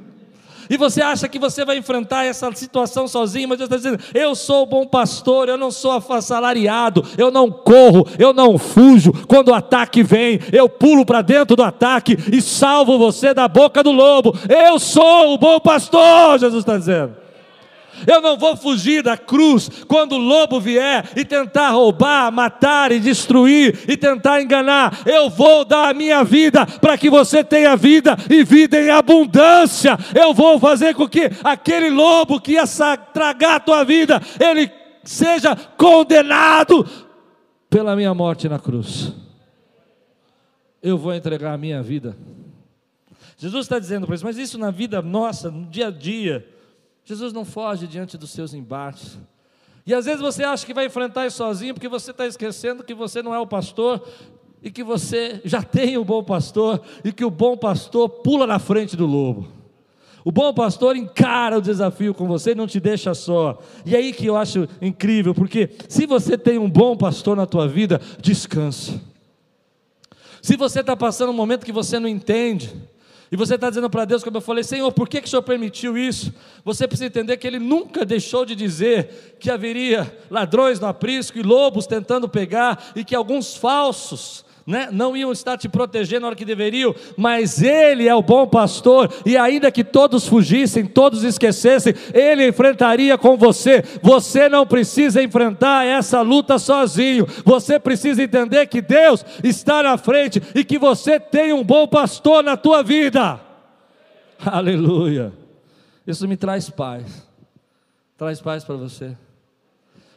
[0.68, 4.34] E você acha que você vai enfrentar essa situação sozinho, mas Deus está dizendo: eu
[4.34, 9.12] sou o bom pastor, eu não sou assalariado, eu não corro, eu não fujo.
[9.26, 13.82] Quando o ataque vem, eu pulo para dentro do ataque e salvo você da boca
[13.82, 14.34] do lobo.
[14.48, 17.23] Eu sou o bom pastor, Jesus está dizendo.
[18.06, 23.00] Eu não vou fugir da cruz quando o lobo vier e tentar roubar, matar e
[23.00, 25.00] destruir e tentar enganar.
[25.06, 29.96] Eu vou dar a minha vida para que você tenha vida e vida em abundância.
[30.14, 32.64] Eu vou fazer com que aquele lobo que ia
[33.12, 34.70] tragar a tua vida, ele
[35.04, 36.86] seja condenado
[37.68, 39.12] pela minha morte na cruz.
[40.82, 42.16] Eu vou entregar a minha vida.
[43.36, 46.46] Jesus está dizendo para eles, mas isso na vida nossa, no dia a dia,
[47.04, 49.18] Jesus não foge diante dos seus embates.
[49.86, 52.94] E às vezes você acha que vai enfrentar isso sozinho, porque você está esquecendo que
[52.94, 54.02] você não é o pastor
[54.62, 58.58] e que você já tem o bom pastor e que o bom pastor pula na
[58.58, 59.46] frente do lobo.
[60.24, 63.58] O bom pastor encara o desafio com você e não te deixa só.
[63.84, 67.44] E é aí que eu acho incrível, porque se você tem um bom pastor na
[67.44, 68.98] tua vida, descansa.
[70.40, 72.74] Se você está passando um momento que você não entende,
[73.30, 75.42] e você está dizendo para Deus, como eu falei, Senhor, por que, que o Senhor
[75.42, 76.32] permitiu isso?
[76.64, 81.42] Você precisa entender que Ele nunca deixou de dizer que haveria ladrões no aprisco e
[81.42, 86.36] lobos tentando pegar, e que alguns falsos né, não iam estar te protegendo na hora
[86.36, 91.94] que deveriam, mas Ele é o bom pastor, e ainda que todos fugissem, todos esquecessem,
[92.12, 93.82] Ele enfrentaria com você.
[94.02, 100.42] Você não precisa enfrentar essa luta sozinho, você precisa entender que Deus está na frente
[100.54, 103.40] e que você tem um bom pastor na tua vida.
[104.44, 105.32] Aleluia.
[106.06, 107.26] Isso me traz paz.
[108.16, 109.16] Traz paz para você.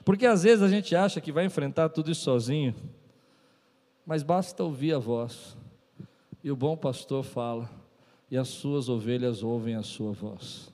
[0.04, 2.74] Porque às vezes a gente acha que vai enfrentar tudo isso sozinho
[4.08, 5.58] mas basta ouvir a voz.
[6.42, 7.70] E o bom pastor fala,
[8.32, 10.74] e as suas ovelhas ouvem a sua voz.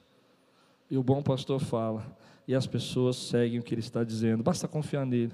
[0.88, 2.06] E o bom pastor fala,
[2.48, 4.44] e as pessoas seguem o que ele está dizendo.
[4.44, 5.34] Basta confiar nele.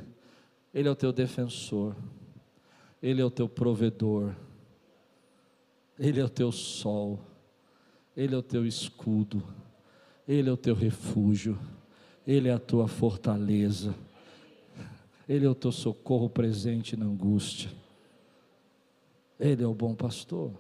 [0.74, 1.94] Ele é o teu defensor.
[3.04, 4.34] Ele é o teu provedor.
[5.98, 7.20] Ele é o teu sol.
[8.16, 9.44] Ele é o teu escudo.
[10.26, 11.60] Ele é o teu refúgio.
[12.26, 13.94] Ele é a tua fortaleza.
[15.28, 17.70] Ele é o teu socorro presente na angústia.
[19.39, 20.52] Ele é o bom pastor.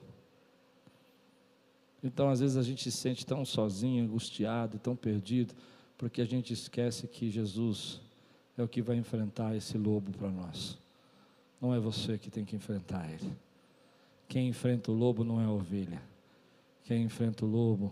[2.01, 5.53] Então, às vezes, a gente se sente tão sozinho, angustiado, tão perdido,
[5.97, 7.99] porque a gente esquece que Jesus
[8.57, 10.77] é o que vai enfrentar esse lobo para nós.
[11.59, 13.35] Não é você que tem que enfrentar ele.
[14.29, 16.01] Quem enfrenta o lobo não é a ovelha.
[16.85, 17.91] Quem enfrenta o lobo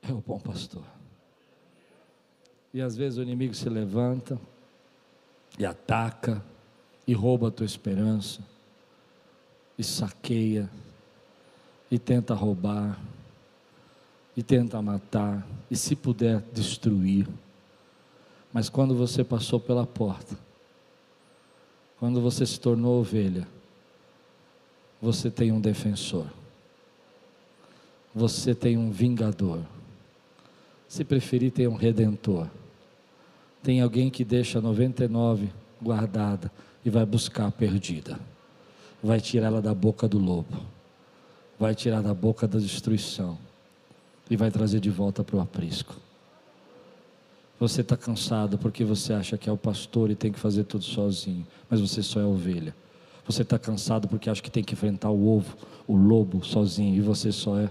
[0.00, 0.84] é o bom pastor.
[2.72, 4.40] E às vezes o inimigo se levanta
[5.58, 6.42] e ataca
[7.06, 8.42] e rouba a tua esperança
[9.78, 10.68] e saqueia,
[11.88, 12.98] e tenta roubar,
[14.36, 17.28] e tenta matar, e se puder destruir.
[18.52, 20.36] Mas quando você passou pela porta,
[22.00, 23.46] quando você se tornou ovelha,
[25.00, 26.26] você tem um defensor,
[28.12, 29.62] você tem um vingador,
[30.88, 32.48] se preferir, tem um redentor,
[33.62, 36.50] tem alguém que deixa 99 guardada
[36.84, 38.18] e vai buscar a perdida
[39.02, 40.56] vai tirar ela da boca do lobo,
[41.58, 43.38] vai tirar da boca da destruição
[44.30, 45.96] e vai trazer de volta para o aprisco.
[47.60, 50.84] Você está cansado porque você acha que é o pastor e tem que fazer tudo
[50.84, 52.74] sozinho, mas você só é ovelha.
[53.26, 55.56] Você está cansado porque acha que tem que enfrentar o ovo,
[55.86, 57.68] o lobo sozinho e você só é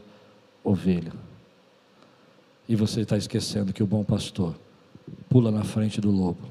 [0.64, 1.14] ovelha.
[2.68, 4.54] E você está esquecendo que o bom pastor
[5.30, 6.42] pula na frente do lobo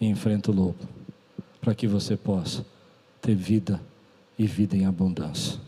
[0.00, 0.88] e enfrenta o lobo,
[1.60, 2.64] para que você possa
[3.20, 3.80] ter vida
[4.38, 5.58] e vida em abundância.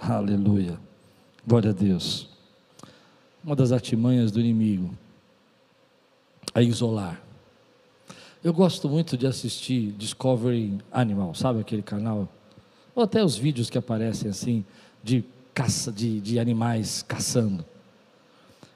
[0.00, 0.78] Aleluia.
[1.46, 2.28] Glória a Deus.
[3.44, 4.94] Uma das artimanhas do inimigo
[6.54, 7.20] é isolar.
[8.42, 12.28] Eu gosto muito de assistir Discovery Animal, sabe aquele canal?
[12.94, 14.64] Ou até os vídeos que aparecem assim
[15.02, 17.64] de caça de, de animais caçando.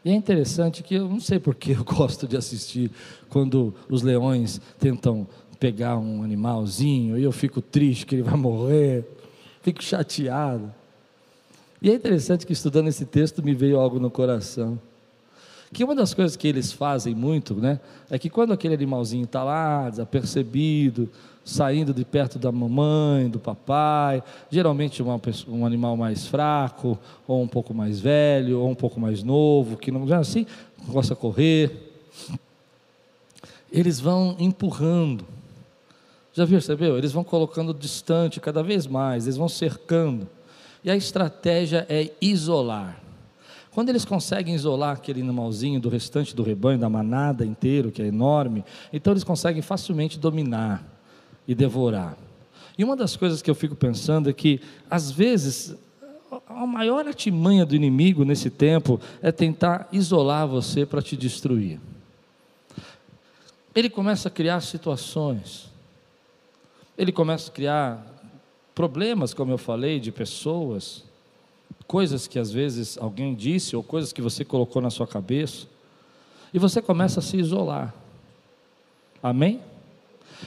[0.04, 2.90] E é interessante que eu não sei porque eu gosto de assistir
[3.28, 5.26] quando os leões tentam
[5.58, 9.04] pegar um animalzinho e eu fico triste que ele vai morrer,
[9.62, 10.72] fico chateado.
[11.80, 14.78] E é interessante que estudando esse texto me veio algo no coração.
[15.72, 17.78] Que uma das coisas que eles fazem muito, né,
[18.10, 21.10] é que quando aquele animalzinho está lá, desapercebido,
[21.44, 27.48] saindo de perto da mamãe, do papai, geralmente uma, um animal mais fraco, ou um
[27.48, 30.46] pouco mais velho, ou um pouco mais novo, que não assim,
[30.88, 31.70] gosta de correr,
[33.70, 35.24] eles vão empurrando
[36.32, 36.96] já percebeu?
[36.96, 40.28] Eles vão colocando distante cada vez mais, eles vão cercando.
[40.84, 43.00] E a estratégia é isolar.
[43.72, 48.06] Quando eles conseguem isolar aquele animalzinho do restante do rebanho, da manada inteiro, que é
[48.06, 50.82] enorme, então eles conseguem facilmente dominar
[51.46, 52.16] e devorar.
[52.76, 54.60] E uma das coisas que eu fico pensando é que,
[54.90, 55.76] às vezes,
[56.48, 61.80] a maior artimanha do inimigo nesse tempo é tentar isolar você para te destruir.
[63.74, 65.67] Ele começa a criar situações
[66.98, 68.04] ele começa a criar
[68.74, 71.04] problemas, como eu falei, de pessoas,
[71.86, 75.68] coisas que às vezes alguém disse ou coisas que você colocou na sua cabeça.
[76.52, 77.94] E você começa a se isolar.
[79.22, 79.60] Amém?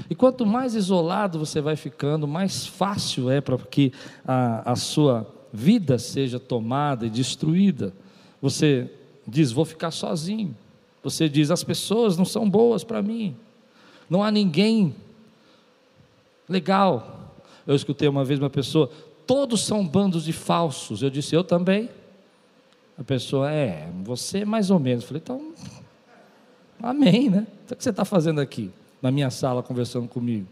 [0.09, 3.93] E quanto mais isolado você vai ficando, mais fácil é para que
[4.25, 7.93] a, a sua vida seja tomada e destruída.
[8.41, 8.89] Você
[9.25, 10.55] diz, vou ficar sozinho.
[11.01, 13.35] Você diz, as pessoas não são boas para mim.
[14.09, 14.93] Não há ninguém
[16.51, 17.33] legal.
[17.65, 18.89] Eu escutei uma vez uma pessoa,
[19.25, 21.01] todos são bandos de falsos.
[21.01, 21.89] Eu disse, eu também.
[22.97, 25.03] A pessoa, é, você mais ou menos.
[25.03, 25.53] Eu falei, então,
[26.81, 27.47] amém, né?
[27.65, 28.71] Então, o que você está fazendo aqui?
[29.01, 30.47] na minha sala conversando comigo.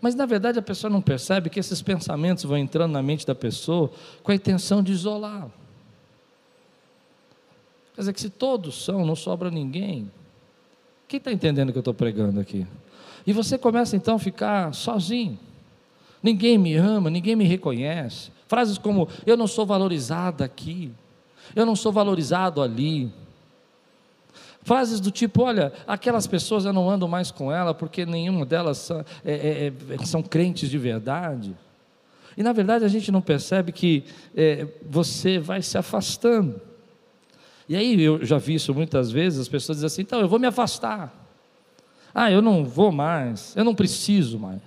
[0.00, 3.34] Mas na verdade a pessoa não percebe que esses pensamentos vão entrando na mente da
[3.34, 3.90] pessoa
[4.22, 5.48] com a intenção de isolar.
[7.94, 10.10] Quer dizer que se todos são, não sobra ninguém.
[11.10, 12.64] Quem está entendendo o que eu estou pregando aqui?
[13.26, 15.36] E você começa então a ficar sozinho.
[16.22, 18.30] Ninguém me ama, ninguém me reconhece.
[18.46, 20.92] Frases como: Eu não sou valorizada aqui,
[21.56, 23.12] eu não sou valorizado ali.
[24.62, 28.78] Frases do tipo: olha, aquelas pessoas eu não ando mais com ela porque nenhuma delas
[28.78, 31.56] são, é, é, é, são crentes de verdade.
[32.36, 34.04] E na verdade a gente não percebe que
[34.36, 36.69] é, você vai se afastando.
[37.70, 40.40] E aí eu já vi isso muitas vezes, as pessoas dizem assim: então eu vou
[40.40, 41.14] me afastar.
[42.12, 44.60] Ah, eu não vou mais, eu não preciso mais.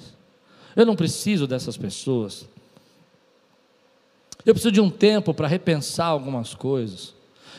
[0.74, 2.48] Eu não preciso dessas pessoas.
[4.46, 7.14] Eu preciso de um tempo para repensar algumas coisas.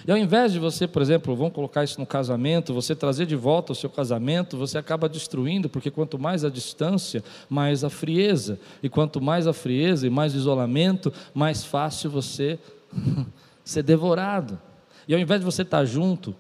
[0.09, 3.37] E ao invés de você, por exemplo, vamos colocar isso no casamento, você trazer de
[3.37, 8.59] volta o seu casamento, você acaba destruindo, porque quanto mais a distância, mais a frieza.
[8.83, 12.59] E quanto mais a frieza e mais isolamento, mais fácil você
[13.63, 14.59] ser devorado.
[15.07, 16.35] E ao invés de você estar junto,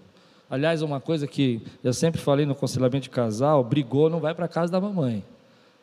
[0.49, 4.49] aliás, uma coisa que eu sempre falei no conselhamento de casal, brigou, não vai para
[4.49, 5.25] casa da mamãe.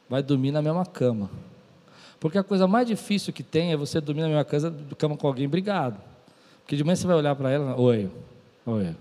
[0.10, 1.30] Vai dormir na mesma cama.
[2.20, 5.28] Porque a coisa mais difícil que tem é você dormir na mesma casa, cama com
[5.28, 5.98] alguém brigado.
[6.62, 8.10] Porque de manhã você vai olhar para ela, oi,
[8.66, 8.96] oi.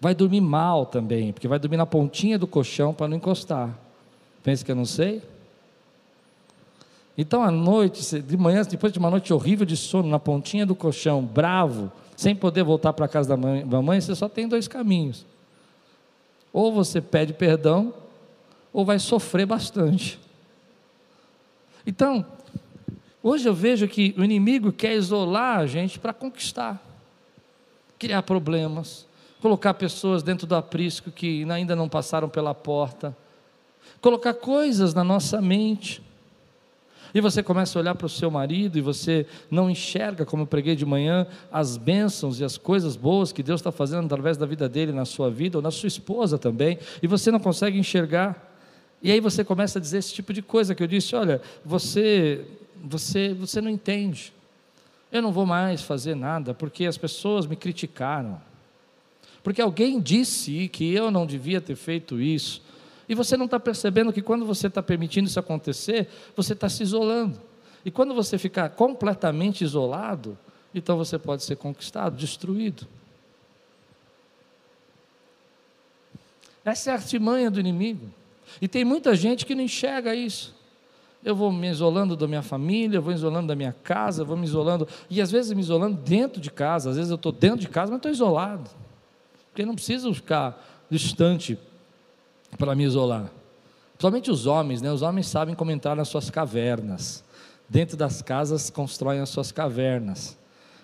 [0.00, 3.78] Vai dormir mal também, porque vai dormir na pontinha do colchão para não encostar.
[4.42, 5.22] Pensa que eu não sei?
[7.16, 10.74] Então, à noite, de manhã, depois de uma noite horrível de sono, na pontinha do
[10.74, 14.48] colchão, bravo, sem poder voltar para a casa da mãe, da mãe, você só tem
[14.48, 15.24] dois caminhos.
[16.52, 17.92] Ou você pede perdão,
[18.72, 20.18] ou vai sofrer bastante.
[21.86, 22.24] Então,
[23.26, 26.78] Hoje eu vejo que o inimigo quer isolar a gente para conquistar,
[27.98, 29.06] criar problemas,
[29.40, 33.16] colocar pessoas dentro do aprisco que ainda não passaram pela porta,
[33.98, 36.02] colocar coisas na nossa mente.
[37.14, 40.46] E você começa a olhar para o seu marido e você não enxerga, como eu
[40.46, 44.44] preguei de manhã, as bênçãos e as coisas boas que Deus está fazendo através da
[44.44, 48.52] vida dele na sua vida, ou na sua esposa também, e você não consegue enxergar.
[49.00, 52.44] E aí você começa a dizer esse tipo de coisa que eu disse: olha, você
[52.84, 54.32] você, você não entende.
[55.10, 58.40] Eu não vou mais fazer nada porque as pessoas me criticaram.
[59.42, 62.62] Porque alguém disse que eu não devia ter feito isso.
[63.08, 66.82] E você não está percebendo que quando você está permitindo isso acontecer, você está se
[66.82, 67.40] isolando.
[67.84, 70.38] E quando você ficar completamente isolado,
[70.74, 72.86] então você pode ser conquistado, destruído.
[76.64, 78.10] Essa é a artimanha do inimigo.
[78.60, 80.54] E tem muita gente que não enxerga isso
[81.24, 84.86] eu vou me isolando da minha família, vou isolando da minha casa, vou me isolando,
[85.08, 87.90] e às vezes me isolando dentro de casa, às vezes eu estou dentro de casa,
[87.90, 88.70] mas estou isolado,
[89.50, 91.58] porque não preciso ficar distante
[92.58, 93.30] para me isolar.
[93.92, 94.92] Principalmente os homens, né?
[94.92, 97.24] Os homens sabem como entrar nas suas cavernas.
[97.68, 100.36] Dentro das casas constroem as suas cavernas.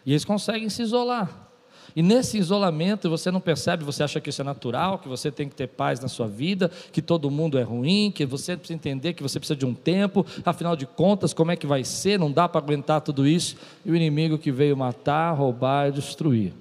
[0.06, 1.48] E eles conseguem se isolar.
[1.94, 5.48] E nesse isolamento você não percebe, você acha que isso é natural, que você tem
[5.48, 9.14] que ter paz na sua vida, que todo mundo é ruim, que você precisa entender
[9.14, 12.18] que você precisa de um tempo, afinal de contas, como é que vai ser?
[12.18, 13.56] Não dá para aguentar tudo isso.
[13.84, 16.52] E o inimigo que veio matar, roubar e destruir.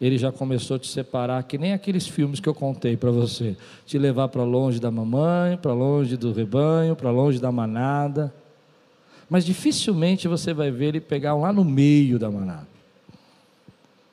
[0.00, 3.56] Ele já começou a te separar, que nem aqueles filmes que eu contei para você.
[3.86, 8.32] Te levar para longe da mamãe, para longe do rebanho, para longe da manada.
[9.28, 12.68] Mas dificilmente você vai ver ele pegar lá no meio da manada.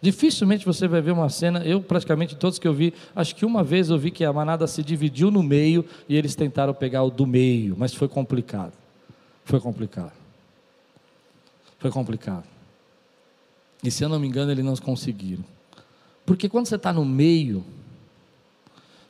[0.02, 3.64] Dificilmente você vai ver uma cena, eu praticamente todos que eu vi, acho que uma
[3.64, 7.10] vez eu vi que a manada se dividiu no meio e eles tentaram pegar o
[7.10, 8.74] do meio, mas foi complicado.
[9.46, 10.12] Foi complicado.
[11.80, 12.44] Foi complicado.
[13.82, 15.53] E se eu não me engano, eles não conseguiram.
[16.26, 17.64] Porque quando você está no meio,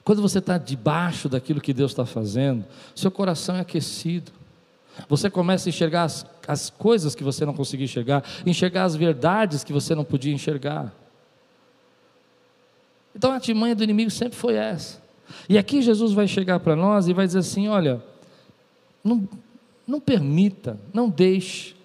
[0.04, 4.32] quando você está debaixo daquilo que Deus está fazendo, seu coração é aquecido.
[5.08, 9.64] Você começa a enxergar as, as coisas que você não conseguia enxergar, enxergar as verdades
[9.64, 10.94] que você não podia enxergar.
[13.16, 15.02] Então a artimanha do inimigo sempre foi essa.
[15.48, 18.04] E aqui Jesus vai chegar para nós e vai dizer assim: olha,
[19.04, 19.28] não,
[19.88, 21.76] não permita, não deixe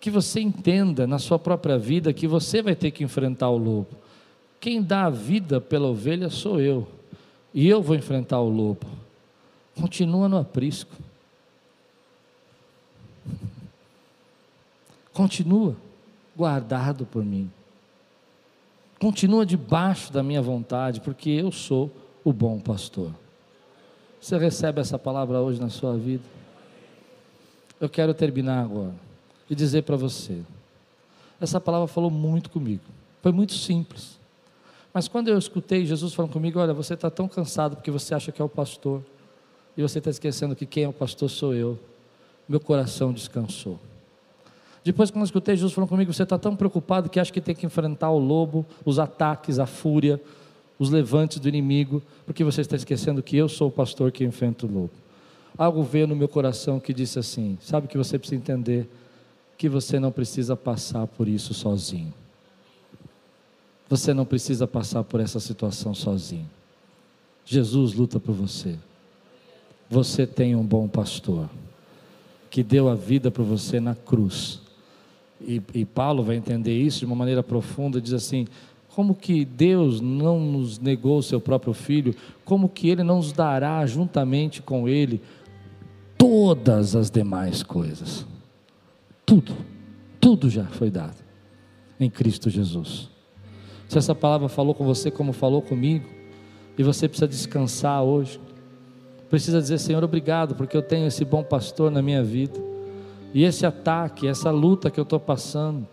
[0.00, 3.99] que você entenda na sua própria vida que você vai ter que enfrentar o lobo.
[4.60, 6.86] Quem dá a vida pela ovelha sou eu.
[7.52, 8.86] E eu vou enfrentar o lobo.
[9.74, 10.94] Continua no aprisco.
[15.12, 15.74] Continua
[16.36, 17.50] guardado por mim.
[19.00, 21.90] Continua debaixo da minha vontade, porque eu sou
[22.22, 23.12] o bom pastor.
[24.20, 26.22] Você recebe essa palavra hoje na sua vida?
[27.80, 28.94] Eu quero terminar agora
[29.48, 30.42] e dizer para você:
[31.40, 32.84] essa palavra falou muito comigo,
[33.22, 34.19] foi muito simples.
[34.92, 38.32] Mas quando eu escutei Jesus falando comigo, olha, você está tão cansado porque você acha
[38.32, 39.02] que é o pastor,
[39.76, 41.78] e você está esquecendo que quem é o pastor sou eu,
[42.48, 43.78] meu coração descansou.
[44.82, 47.54] Depois, quando eu escutei Jesus falando comigo, você está tão preocupado que acha que tem
[47.54, 50.20] que enfrentar o lobo, os ataques, a fúria,
[50.78, 54.66] os levantes do inimigo, porque você está esquecendo que eu sou o pastor que enfrenta
[54.66, 54.90] o lobo.
[55.56, 58.88] Algo veio no meu coração que disse assim: sabe que você precisa entender
[59.58, 62.14] que você não precisa passar por isso sozinho.
[63.90, 66.48] Você não precisa passar por essa situação sozinho.
[67.44, 68.76] Jesus luta por você.
[69.90, 71.50] Você tem um bom pastor
[72.48, 74.60] que deu a vida por você na cruz.
[75.40, 78.46] E, e Paulo vai entender isso de uma maneira profunda, diz assim:
[78.94, 82.14] como que Deus não nos negou o seu próprio filho?
[82.44, 85.20] Como que ele não nos dará juntamente com ele
[86.16, 88.24] todas as demais coisas?
[89.26, 89.56] Tudo,
[90.20, 91.16] tudo já foi dado
[91.98, 93.10] em Cristo Jesus.
[93.90, 96.08] Se essa palavra falou com você como falou comigo,
[96.78, 98.40] e você precisa descansar hoje,
[99.28, 102.58] precisa dizer: Senhor, obrigado, porque eu tenho esse bom pastor na minha vida,
[103.34, 105.86] e esse ataque, essa luta que eu estou passando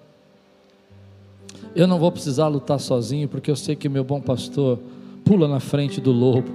[1.75, 4.79] eu não vou precisar lutar sozinho, porque eu sei que meu bom pastor
[5.23, 6.49] pula na frente do lobo,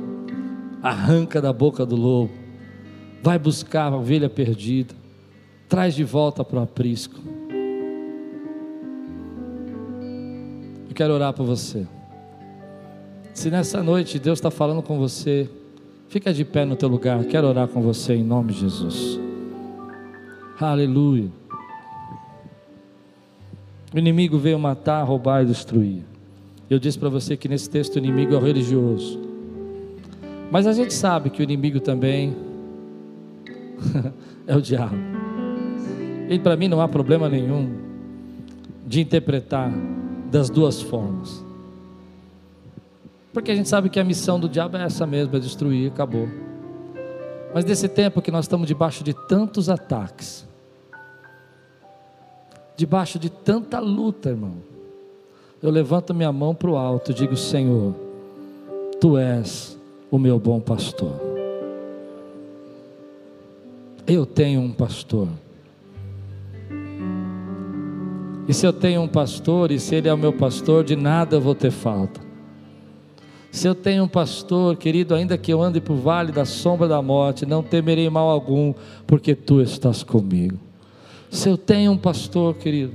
[0.82, 2.32] arranca da boca do lobo,
[3.22, 4.95] vai buscar a ovelha perdida,
[5.68, 7.20] traz de volta para o aprisco.
[10.89, 11.87] Eu quero orar por você.
[13.35, 15.49] Se nessa noite Deus está falando com você,
[16.09, 17.24] fica de pé no teu lugar.
[17.24, 19.18] Quero orar com você em nome de Jesus.
[20.61, 21.30] Aleluia.
[23.95, 26.03] O inimigo veio matar, roubar e destruir.
[26.68, 29.20] Eu disse para você que nesse texto o inimigo é o religioso.
[30.51, 32.37] Mas a gente sabe que o inimigo também
[34.47, 34.97] é o diabo.
[36.28, 37.70] E para mim não há problema nenhum
[38.87, 39.70] de interpretar
[40.33, 41.45] das duas formas.
[43.35, 46.26] Porque a gente sabe que a missão do diabo é essa mesmo, é destruir, acabou.
[47.55, 50.49] Mas nesse tempo que nós estamos debaixo de tantos ataques,
[52.74, 54.55] debaixo de tanta luta, irmão,
[55.62, 57.95] eu levanto minha mão para o alto e digo: Senhor,
[58.99, 59.78] Tu és
[60.11, 61.12] o meu bom pastor.
[64.07, 65.28] Eu tenho um pastor.
[68.53, 71.36] E se eu tenho um pastor, e se ele é o meu pastor, de nada
[71.36, 72.20] eu vou ter falta.
[73.50, 77.00] Se eu tenho um pastor, querido, ainda que eu ande por vale da sombra da
[77.00, 78.74] morte, não temerei mal algum,
[79.07, 80.59] porque tu estás comigo.
[81.30, 82.92] Se eu tenho um pastor, querido,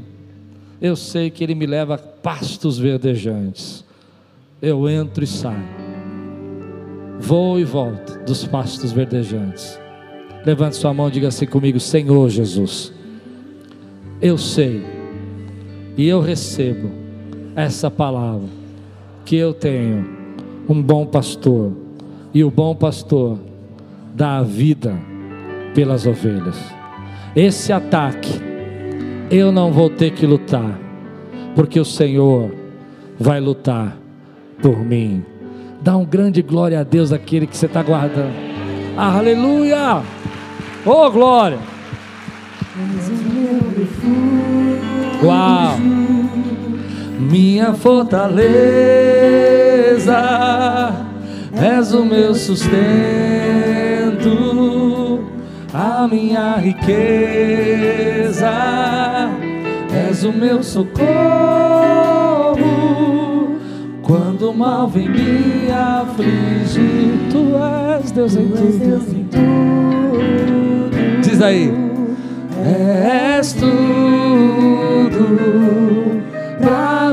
[0.80, 3.84] eu sei que ele me leva a pastos verdejantes.
[4.62, 5.68] Eu entro e saio.
[7.20, 9.80] Vou e volto dos pastos verdejantes.
[10.46, 12.94] Levante sua mão e diga assim comigo: Senhor Jesus,
[14.22, 14.97] eu sei
[15.98, 16.90] e eu recebo
[17.56, 18.48] essa palavra
[19.26, 20.08] que eu tenho
[20.70, 21.72] um bom pastor
[22.34, 23.38] e o bom pastor
[24.16, 24.96] dá a vida
[25.74, 26.78] pelas ovelhas
[27.40, 28.42] esse ataque,
[29.30, 30.80] eu não vou ter que lutar,
[31.56, 32.52] porque o Senhor
[33.20, 33.96] vai lutar
[34.60, 35.24] por mim.
[35.80, 38.34] Dá um grande glória a Deus aquele que você está guardando.
[38.98, 40.02] Aleluia!
[40.84, 41.60] Oh glória!
[45.24, 45.78] Uau!
[47.20, 48.34] Minha fortaleza,
[51.54, 53.98] és o meu sustento
[55.74, 58.52] a minha riqueza,
[60.10, 61.06] és o meu socorro.
[64.02, 67.56] Quando o mal vem me afligir, tu
[68.00, 68.80] és Deus em tudo.
[68.80, 70.88] Deus em tudo.
[71.22, 71.74] Diz aí,
[72.64, 74.57] és tudo
[76.60, 77.07] pra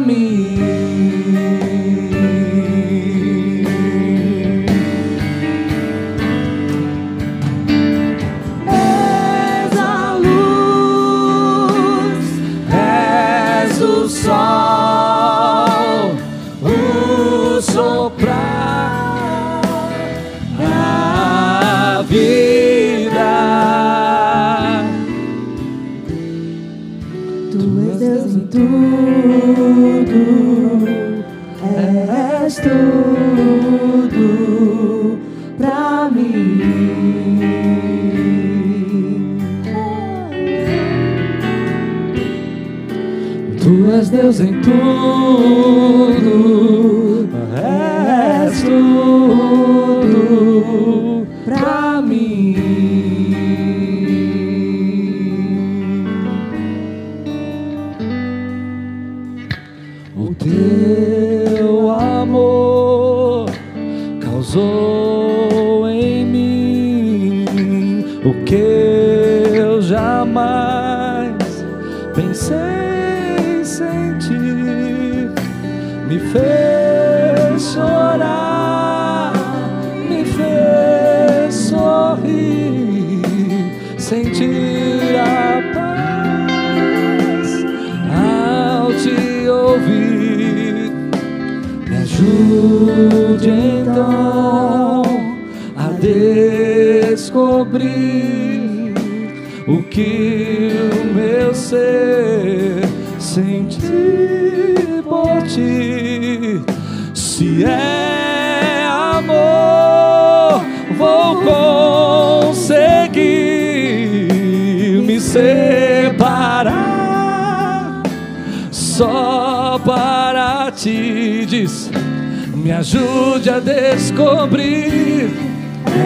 [44.14, 46.14] Deus em tudo,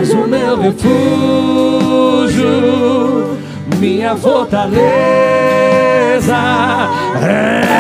[0.09, 2.49] És o meu refúgio,
[3.79, 4.73] minha fortaleza,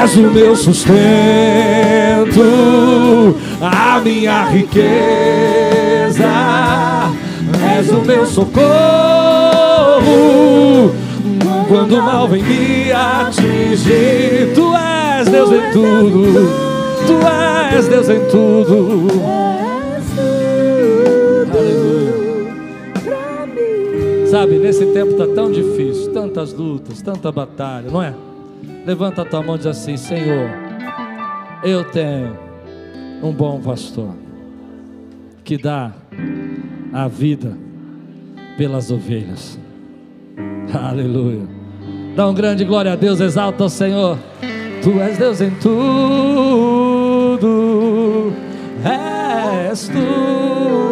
[0.04, 0.92] és o meu sustento,
[3.62, 6.28] a minha riqueza,
[7.78, 8.52] és o meu socorro
[11.66, 14.52] quando o mal vem me atingir.
[14.54, 16.46] Tu és Deus em tudo,
[17.06, 17.14] tu
[17.74, 19.47] és Deus em tudo.
[24.30, 28.14] Sabe, nesse tempo está tão difícil, tantas lutas, tanta batalha, não é?
[28.84, 30.50] Levanta a tua mão e diz assim: Senhor,
[31.64, 32.36] eu tenho
[33.22, 34.10] um bom pastor
[35.42, 35.92] que dá
[36.92, 37.56] a vida
[38.58, 39.58] pelas ovelhas.
[40.74, 41.48] Aleluia.
[42.14, 44.18] Dá um grande glória a Deus, exalta o Senhor.
[44.82, 45.80] Tu és Deus em tudo,
[48.84, 50.87] és tudo.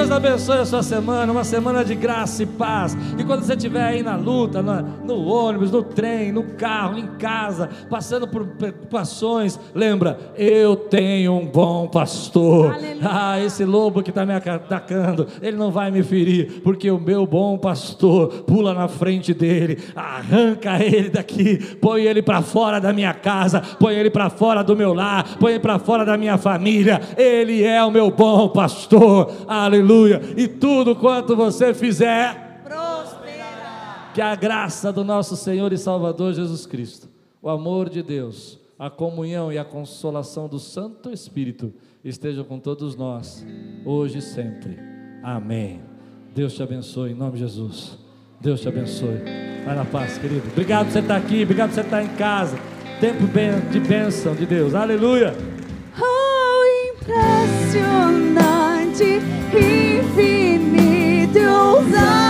[0.00, 2.96] Deus a sua semana, uma semana de graça e paz.
[3.18, 7.06] E quando você estiver aí na luta, na- no ônibus, no trem, no carro, em
[7.18, 12.74] casa, passando por preocupações, lembra, eu tenho um bom pastor.
[12.74, 13.00] Aleluia.
[13.02, 17.26] Ah, esse lobo que está me atacando, ele não vai me ferir, porque o meu
[17.26, 23.12] bom pastor pula na frente dele, arranca ele daqui, põe ele para fora da minha
[23.14, 27.00] casa, põe ele para fora do meu lar, põe ele para fora da minha família.
[27.16, 29.30] Ele é o meu bom pastor.
[29.48, 30.19] Aleluia.
[30.36, 34.10] E tudo quanto você fizer, Prospera.
[34.14, 37.08] que a graça do nosso Senhor e Salvador Jesus Cristo,
[37.42, 41.72] o amor de Deus, a comunhão e a consolação do Santo Espírito
[42.04, 43.44] estejam com todos nós,
[43.84, 44.78] hoje e sempre.
[45.22, 45.80] Amém.
[46.34, 47.98] Deus te abençoe, em nome de Jesus.
[48.40, 49.20] Deus te abençoe.
[49.64, 50.48] Vai na paz, querido.
[50.50, 52.58] Obrigado por você estar aqui, obrigado por você estar em casa.
[53.00, 53.26] Tempo
[53.70, 54.74] de bênção de Deus.
[54.74, 55.34] Aleluia.
[56.00, 58.59] Oh, impressionante,
[59.54, 62.29] infinito e ousado.